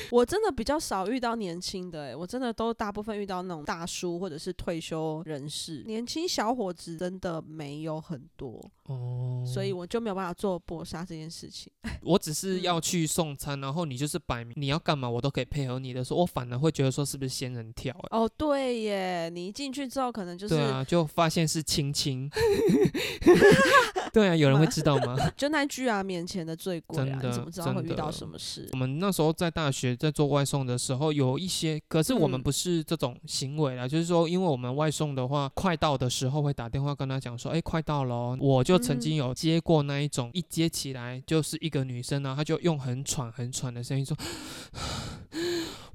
[0.09, 8.71] 我真的比较少遇到年轻的，哎，我真的都大部分遇到那种大叔或者是是退休人士，年轻小伙子真的没有很多。
[8.87, 11.71] 哦，所以我就没有办法做搏杀这件事情。
[12.01, 17.93] 我只是要去送餐，然后你就是摆明你要干嘛，我都可以配合你的，说我反而会觉得说是不是仙人跳？
[18.11, 22.29] 哦，对耶，你一进去之后可能就是对啊，就发现是亲亲。
[24.13, 25.15] 对啊，有人会知道吗？
[25.35, 28.67] 就那句啊，面前的最贵啊，你怎么知道会遇到什么事？
[28.71, 38.35] 我们那时候在大学在做外送的时候，有一些，可是我们不是这种行为啦，就是说，因为我们外送的话，快到的时候会打电话跟他讲说，哎，快到了。
[38.39, 44.17] 我就曾经有接过那一种，一接起来就是一个女生呢，她就用很喘很喘的声音说。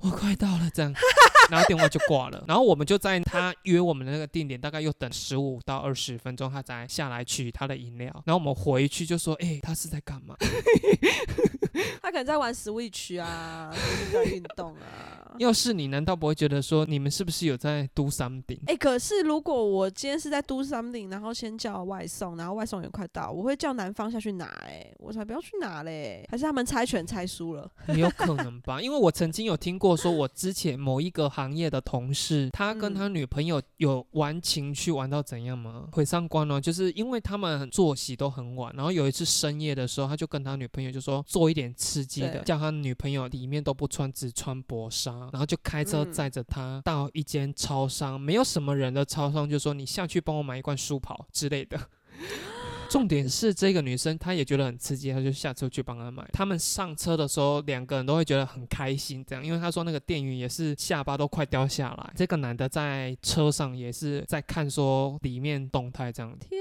[0.01, 0.93] 我快到了，这样，
[1.49, 2.45] 然后电话就挂了。
[2.49, 8.11] 然后我们就在他约我们的那个定点，大概又等十五到二十分钟，他才下来取他的饮料。
[8.27, 10.35] 然后我们回去就说：“哎，他是在干嘛？”
[12.03, 13.73] 他可能在玩 Switch 啊，
[14.13, 15.19] 在运动啊。
[15.39, 18.59] 要是你，难道不会觉得说你们是不是有在 do something？
[18.67, 24.45] 哎，可是如果我今天是在 do something，然后先叫外送，然后外送也快到，我会叫男方下去拿。
[24.67, 26.27] 哎，我才不要去拿嘞！
[26.31, 27.71] 还是他们猜拳猜输了？
[27.97, 35.89] 有可能吧，因为我曾经有听过，说我之前某一个行业的同事，他跟他女朋友有玩情趣玩到怎样吗？
[35.93, 45.13] 毁三观哦，就是因为他们作息都很晚，然后有一次深夜的时候，他就跟他女朋友就说做一点刺激的，叫他女朋友里面都不穿，只穿薄纱。
[45.33, 51.79] 然后就开车载着他到一间超商，没有什么人的超商，就说你下去帮我买一罐舒跑之类的。
[52.89, 56.29] 重点是这个女生她也觉得很刺激，她就下车去帮他买。
[56.33, 62.13] 他们上车的时候，两个人都会觉得很开心，这样，因为他说那个店员也是下巴都快掉下来。
[62.15, 66.37] 这个男的在车上也是在看说里面动态这样。
[66.39, 66.61] 天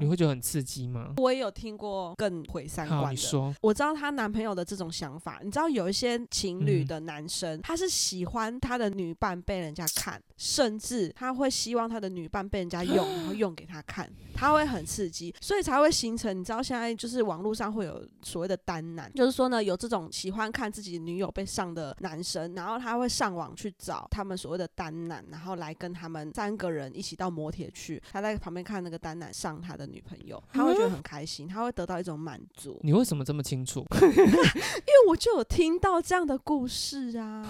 [0.00, 1.14] 你会觉得很刺激吗？
[1.16, 3.54] 我也有听过更毁三观的。
[3.60, 5.40] 我知道她男朋友的这种想法。
[5.42, 16.38] 你知道有一些情侣的男生，他是喜欢他的女伴被人家看，甚至他会希望他的女伴被人家用，然后用给他看，他会很刺激，所以才会形成。
[16.38, 29.85] 你知道现在就是网络上会有所谓的单男，就是说呢，有这种喜欢看自己女友被上的男生，然后他会上网去找他们所谓的单男，然后来跟他们三个人一起到摩铁去，他在旁边看那个单男上他的。
[29.86, 32.78] 的女朋友，他会觉得很开心，他会得到一种满足。
[32.82, 33.84] 你为什么这么清楚？
[33.96, 37.44] 因为我就有听到这样的故事啊。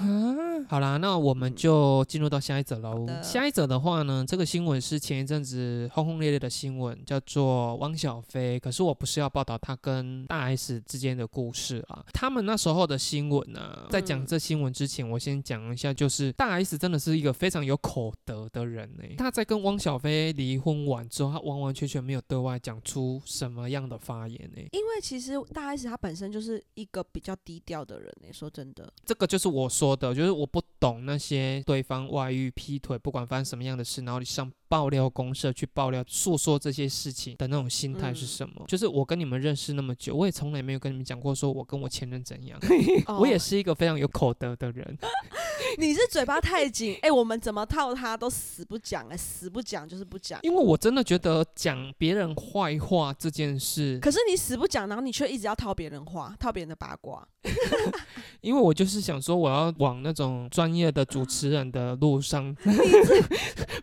[0.68, 3.06] 好啦，那我们就进入到下一则喽。
[3.22, 8.58] 下一则的话呢，这个新闻是前一阵子轰轰烈烈的新闻，叫做汪小菲。
[8.60, 12.04] 可是我不是要报道他跟大 S 之间的故事啊。
[12.12, 19.04] 他们那时候的新闻呢，在讲这新闻之前，我先讲一下，就是大 S 真的是一个非常有口德的人呢。
[19.16, 24.60] 他在跟汪小菲离婚完之后，他完完全全没有对外讲出什么样的发言呢？
[24.72, 28.32] 因为其实大 S 她本身就是一个比较低调的人呢。
[28.32, 34.50] 说真的，这个就是我说的，就是我不懂那些对方外遇、劈腿，不管发生什么样的事，然后你上。
[34.68, 38.64] 爆料公社去爆料诉说这些事情的那种心态是什么？
[38.66, 42.58] 就是我跟你们认识那么久，我也从来没有跟你们讲过说我跟我前任怎样。
[43.18, 44.98] 我也是一个非常有口德的人。
[45.78, 50.38] 你是嘴巴太紧，哎，我们怎么套他都死不讲，哎，死不讲就是不讲。
[50.42, 57.26] 因为我真的觉得讲别人坏话这件事，可是你死不讲，然后你却一直要套别人话，套别人的八卦。
[58.40, 62.56] 因为我就是想说，我要往那种专业的主持人的路上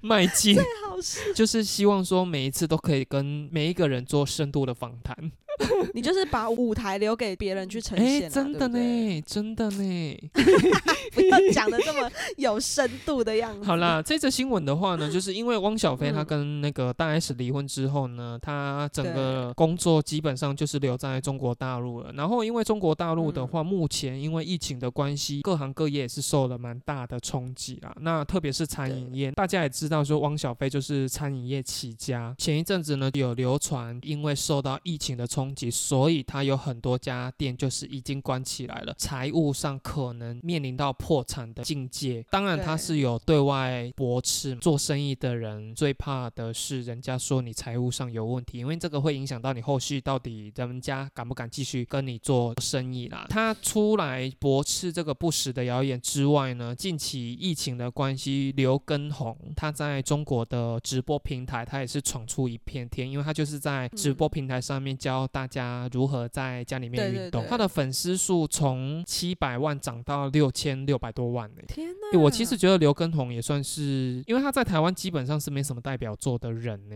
[0.02, 0.58] 迈进。
[1.36, 5.32] 就是希望说每一次都可以跟每一个人做深度的访谈。
[5.94, 10.30] 你就是把舞台留给别人去呈现，真的呢，真的呢，
[11.14, 13.64] 不要讲的这么有深度的样子。
[13.64, 22.12] 好啦，这则新闻的话呢，就是因为汪小菲他跟那个大 S 离婚之后呢，他整个工作基本上就是留在中国大陆了。
[22.14, 27.96] 然后因为中国大陆的话，目前因为疫情的关系，各行各业也是受了蛮大的冲击啊。
[28.02, 32.34] 那特别是餐饮业，大家也知道说汪小菲就是餐饮业起家。
[32.40, 35.44] 前一阵子呢，有流传因为受到疫情的冲。
[35.54, 42.26] 冲击，所以他有很多家店就是已经关起来了，财务上可能面临到破产的境界。
[42.32, 44.56] 当然，他是有对外驳斥。
[44.56, 53.28] 做生意的人最怕的是人家说你财务上有问题，因为这个会影响到你后续到底人家敢不敢继续跟你做生意啦。
[53.30, 65.28] 他出来驳斥这个不实的谣言之外呢，近期疫情的关系，刘畊宏他在中国的直播平台，他也是闯出一片天，因为他就是在直播平台上面教。
[65.34, 67.44] 大家如何在家里面运动？
[67.50, 71.62] 他的粉丝数从七百万涨到六千六百多万呢！
[71.68, 72.20] 天哪！
[72.20, 76.96] 我其实觉得刘畊宏也算是，因为他在台湾基本上是没什么代表作的人 呢。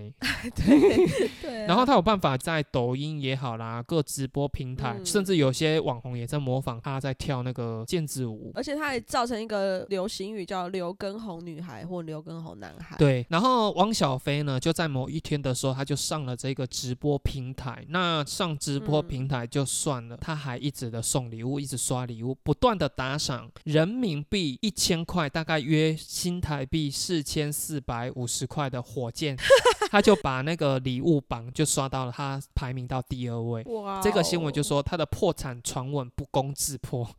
[0.55, 1.07] 对
[1.41, 1.65] 对。
[1.65, 8.51] 然后他有办法在抖音也好啦，各直播平台，甚至有些网红也在模仿他在跳那个毽子舞。
[8.53, 12.95] 而且他还造成一个流行语叫“刘畊宏女孩”或“刘畊宏男孩”。
[12.99, 13.25] 对。
[13.29, 17.83] 然后汪小菲呢，就在某一天的时候，他就上了这个直播平台。
[17.89, 29.38] 那上直播平台就算了，他还一直的送礼物，一直刷礼物，不断的打赏，人民币一千块，大概约新台币四千四百五十块的火箭，
[29.89, 33.63] 他就把那个礼物榜就刷到了，他排名到第二位。
[33.63, 34.01] 哇！
[34.01, 37.09] 这个新闻就说他的破产传闻不攻自破。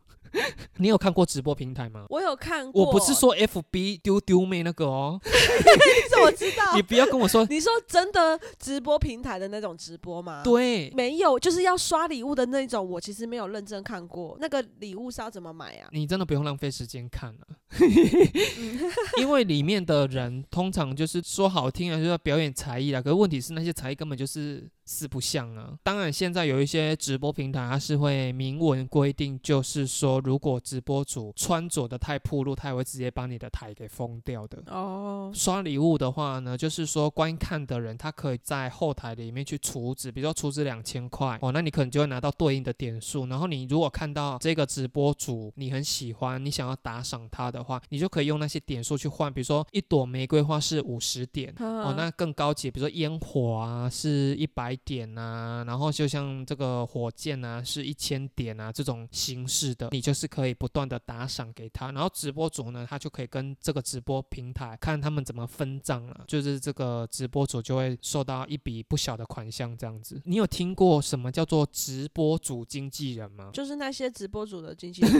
[0.77, 2.05] 你有看过直播平台吗？
[2.09, 6.73] 我有看过，我不是说 F B 丢丢妹那个哦， 你怎么知道。
[6.75, 10.41] 你不要跟我说，你说真的直播平台的那种直播吗？
[10.43, 12.87] 对，没有，就是要刷礼物的那种。
[12.89, 15.89] 我其实没有认真看过，那个礼物是要怎么买啊？
[15.91, 17.47] 你真的不用浪费时间看了，
[19.19, 23.01] 因为里面的人通常就是说好听啊，就要表演才艺啦。
[23.01, 24.69] 可是问题是那些才艺根本就是。
[24.89, 25.77] 四不像啊！
[25.83, 34.63] 当然，现在有一些直播平台，它是会明文规定，就是说，如果直播主穿着的太暴露，他也会直接把你的台给封掉的。
[34.65, 35.31] 哦。
[35.31, 43.27] 刷礼物的话呢，就是说，观看的人他可以在后台里面去储值，比如说储值两千块哦，那你可能就会拿到对应的点数。
[43.27, 54.78] 然后你如果看到这个直播主你很喜欢，你想要打赏他的话，你就可以用那些点数去换，比如说一朵玫瑰花是五十点哦，那更高级，比如说烟火啊是一百。
[54.83, 70.21] 点啊，然后就像这个火箭啊，是一千点啊，这种形式的，你就是可以不断的打赏给他，然后直播主呢，他就可以跟这个直播平台看他们怎么分账了，就是这个直播主就会收到一笔不小的款项这样子。
[70.25, 73.49] 你有听过什么叫做直播主经纪人吗？
[73.53, 75.11] 就是那些直播主的经纪人。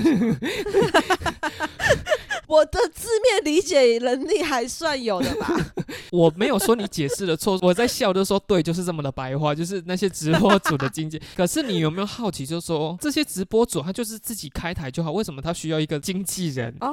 [2.49, 5.47] 我的字面理解能力还算有的吧？
[6.11, 11.21] 我没有说你解释的错， 我在笑，就说对，就是这么的白话，就是那些直播主的经济。
[11.37, 16.75] 可是你有没有好奇，就说这些直播主他就是自己开台就好，为什么他需要一个经纪人？
[16.81, 16.89] 哦。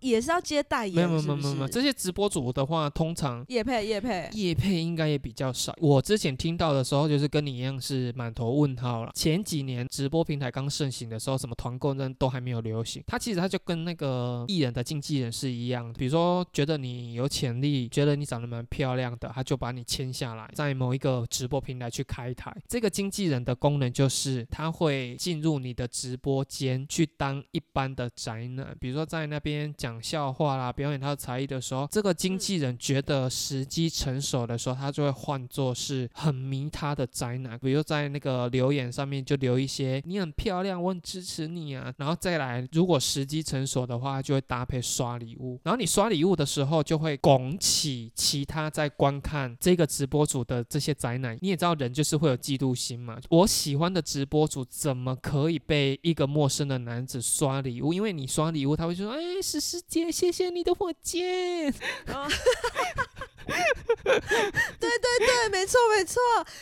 [0.00, 0.94] 也是要接代言？
[0.94, 5.74] 没有没有没有没有，这些直播主的话，通常叶配叶配叶配应该也比较少。
[5.80, 9.12] 我之前听到的时候，就是跟你一样是满头问号了。
[9.14, 13.02] 前几年直播平台刚盛行的时候，什么团购那都还没有流行。
[13.06, 22.54] 他其实他就跟那个艺人的经纪人是一样，比如说觉得你有潜力，觉得你长得蛮漂亮的，他就把你签下来，在某一个直播平台去开台。
[22.66, 57.92] 这个经纪人的功能就是他会进入你的直播间去当一般的宅男，比如说在那边讲笑话啦，表演他的才艺的时候，这个经纪人觉得时机成熟的时候，他就会换作是很迷他的宅男，比如在那个留言上面就留一些你很漂亮，我很支持你啊，然后再来，如果时机成熟的话，就会搭配刷礼物，然后你刷礼物的时候就会拱起其他在观看这个直播主的这些宅男，你也知道人就是会有嫉妒心嘛，我喜欢的直播主怎么可以被一个陌生的男子刷礼物？
[57.92, 61.74] 因为你刷礼物，他会说，哎，史师姐，谢谢你的火箭。
[64.06, 66.20] 对对对，没错没错，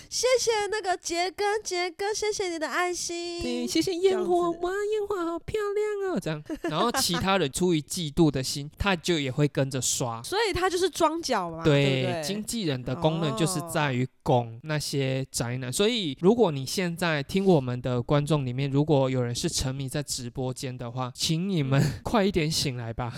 [0.09, 3.43] 谢谢那个杰哥杰哥，谢谢你的爱心。
[3.43, 6.43] 对，谢谢烟火哇，烟火好漂亮哦，这样。
[6.63, 10.23] 然后其他人出于嫉妒的心，他就也会跟着刷。
[10.23, 11.63] 所以他就是装脚嘛。
[11.65, 15.73] 对，经纪人的功能就是在于拱那些宅男。
[15.73, 23.13] 所以如果你现在听我们的观众里面，如果有人是沉迷在直播间的话，请你们 快一点醒来吧。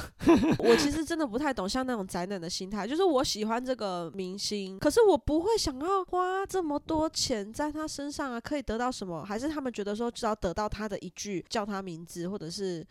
[0.58, 9.24] 我其实真的不太懂像那种宅男的心态，就是我喜欢这个明星，可是我不会想要花这么多钱在他身上啊，可以得到什么？
[9.24, 12.86] 还是他们觉得说只要得到他的一句叫他名字，或者是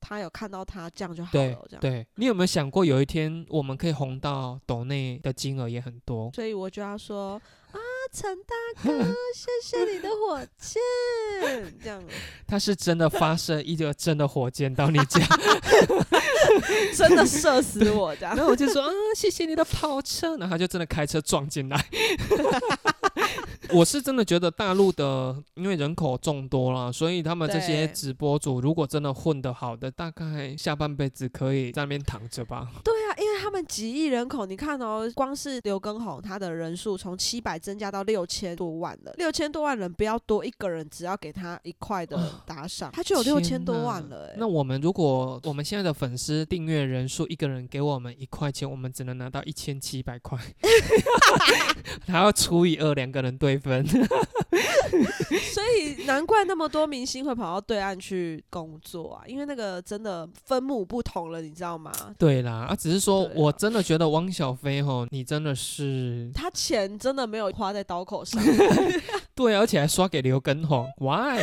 [0.00, 1.66] 他有看到他这样就好了？
[1.68, 1.80] 这样。
[1.80, 6.30] 对你有没有想过有一天我们可以红到抖内的金额也很多？
[6.34, 7.40] 所以我就要说。
[7.72, 7.78] 啊，
[8.12, 8.90] 陈大哥，
[9.32, 10.82] 谢谢你的火箭，
[11.80, 12.02] 这样。
[12.44, 15.20] 他是真的发射一个真的火箭到你家，
[16.96, 18.34] 真的射死我这样。
[18.36, 21.86] 然后我就说啊，谢谢你的跑车，然后他就真的开车撞进来。
[23.72, 32.66] 我是真的觉得大陆的，因为人口众多啦，所以他们这些直播主如果真的混得好的，大概下半辈子可以在那边躺着吧。
[32.82, 44.34] 对啊，因为他们几亿人口，你看哦，光是刘畊宏他的人数从七百增加到六千多万了，六千多万人不要多一个人，只要给他一块的打赏，他就有六千多万了。
[44.36, 50.38] 那我们如果我们现在的粉丝订阅人数一个人给我们一块钱，我们只能拿到一千七百块，
[52.08, 53.60] 还要除以二，两个人对。
[53.60, 53.84] 分，
[55.52, 61.92] 所以难怪那么多明星会跑到对岸去工作啊，因为那个真的分母不同了，你知道吗？
[62.18, 68.42] 对啦，啊，只是说我真的觉得汪小菲吼，你真的是他钱真的没有花在刀口上，
[69.34, 71.40] 对，而且还刷给刘根红，Why？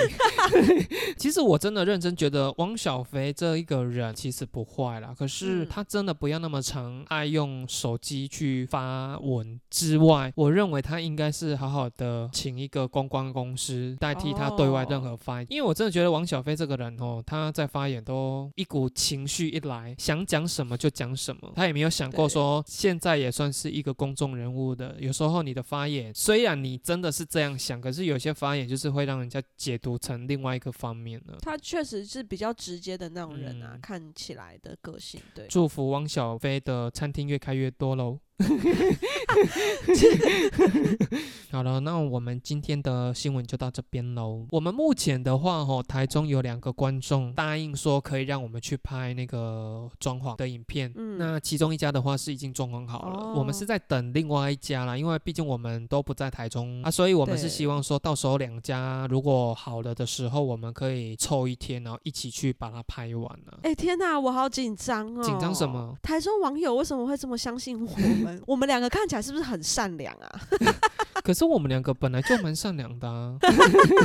[1.18, 12.30] 其实我真的认真觉得汪小菲这一个人其实不坏啦，可是他真的不要那么常爱用手机去发文之外，我认为他应该是好好的。
[12.32, 31.38] 请一个公关公司代替他对外任何发言，因为我真的觉得汪小菲这个人哦，他在发言都一股情绪一来，想讲什么就讲什么，他也没有想过说现在也算是一个公众人物的，有时候你的发言虽然你真的是这样想，可是有些发言就是会让人家解读成另外一个方面了。
[31.40, 35.22] 他确实是比较直接的那种人啊，看起来的个性。
[35.36, 38.18] 对，祝福汪小菲的餐厅越开越多喽。
[41.50, 44.46] 好了，那我们今天的新闻就到这边喽。
[44.52, 50.92] 我们目前的话，吼，台中有两个观众答应说可以让我们去拍那个装潢的影片。
[50.96, 63.58] 嗯，那其中一家的话是已经装潢好了，我们是在等另外一家啦，因为毕竟我们都不在台中啊，所以我们是希望说到时候两家如果好了的时候，我们可以凑一天，然后一起去把它拍完了。
[63.64, 65.24] 哎，天哪，我好紧张哦！
[65.24, 65.98] 紧张什么？
[66.04, 68.27] 台中网友为什么会这么相信我？
[68.46, 70.42] 我们两个看起来是不是很善良啊？
[71.28, 73.36] 可是我们两个本来就蛮善良的啊。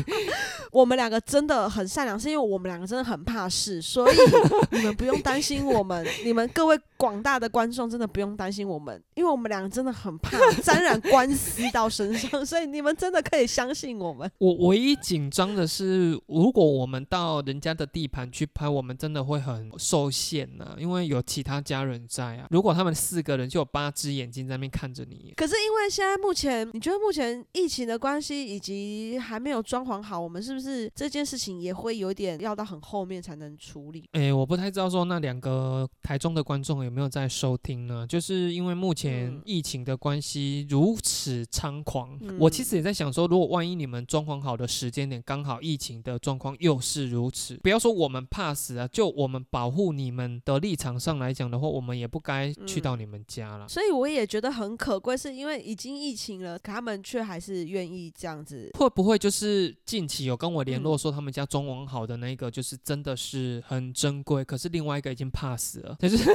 [0.72, 4.16] 我们两个真的很善良，是因为我们两个真的很怕事，所以
[4.72, 6.04] 你们不用担心我们。
[6.24, 14.28] 你们各位广大的观众真的不用担心我们，因为我们两个真的很怕 沾染官司到身上，所以你们真的可以相信我们。
[14.38, 22.48] 我唯一紧张的是，如果我们到人家的地盘去拍，我们真的会很受限呢，因为有其他家人在啊。
[22.50, 25.34] 如果他们四个人就有八只眼睛在那边看着你。
[25.36, 34.08] 可是因为现在目前，你觉得目前疫情的关系以及还没有装潢好，我们是不是这件事情也会有点要到很后面才能处理？
[34.12, 38.06] 哎，我不太知道说那两个台中的观众有没有在收听呢？
[38.06, 53.68] 就是因为目前疫情的关系如此猖狂，我其实也在想说，如果万一你们装潢好的时间点刚好疫情的状况又是如此，不要说我们怕死啊，就我们保护你们的立场上来讲的话，我们也不该去到你们家了。
[53.68, 58.70] 所以我也觉得很可贵，是因为已经疫情了，他们却还是愿意这样子。
[58.76, 66.28] 会不会就是近期有跟我联络说他们家装潢好的那个，就是真的是很珍贵，可是另外一个已经怕死了，就是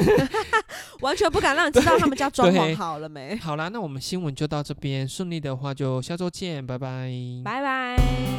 [1.02, 3.36] 完全不敢让你知道他们家装潢好了没。
[3.36, 7.12] 好啦，那我们新闻就到这边，顺利的话就下周见，拜拜，
[7.44, 8.37] 拜拜。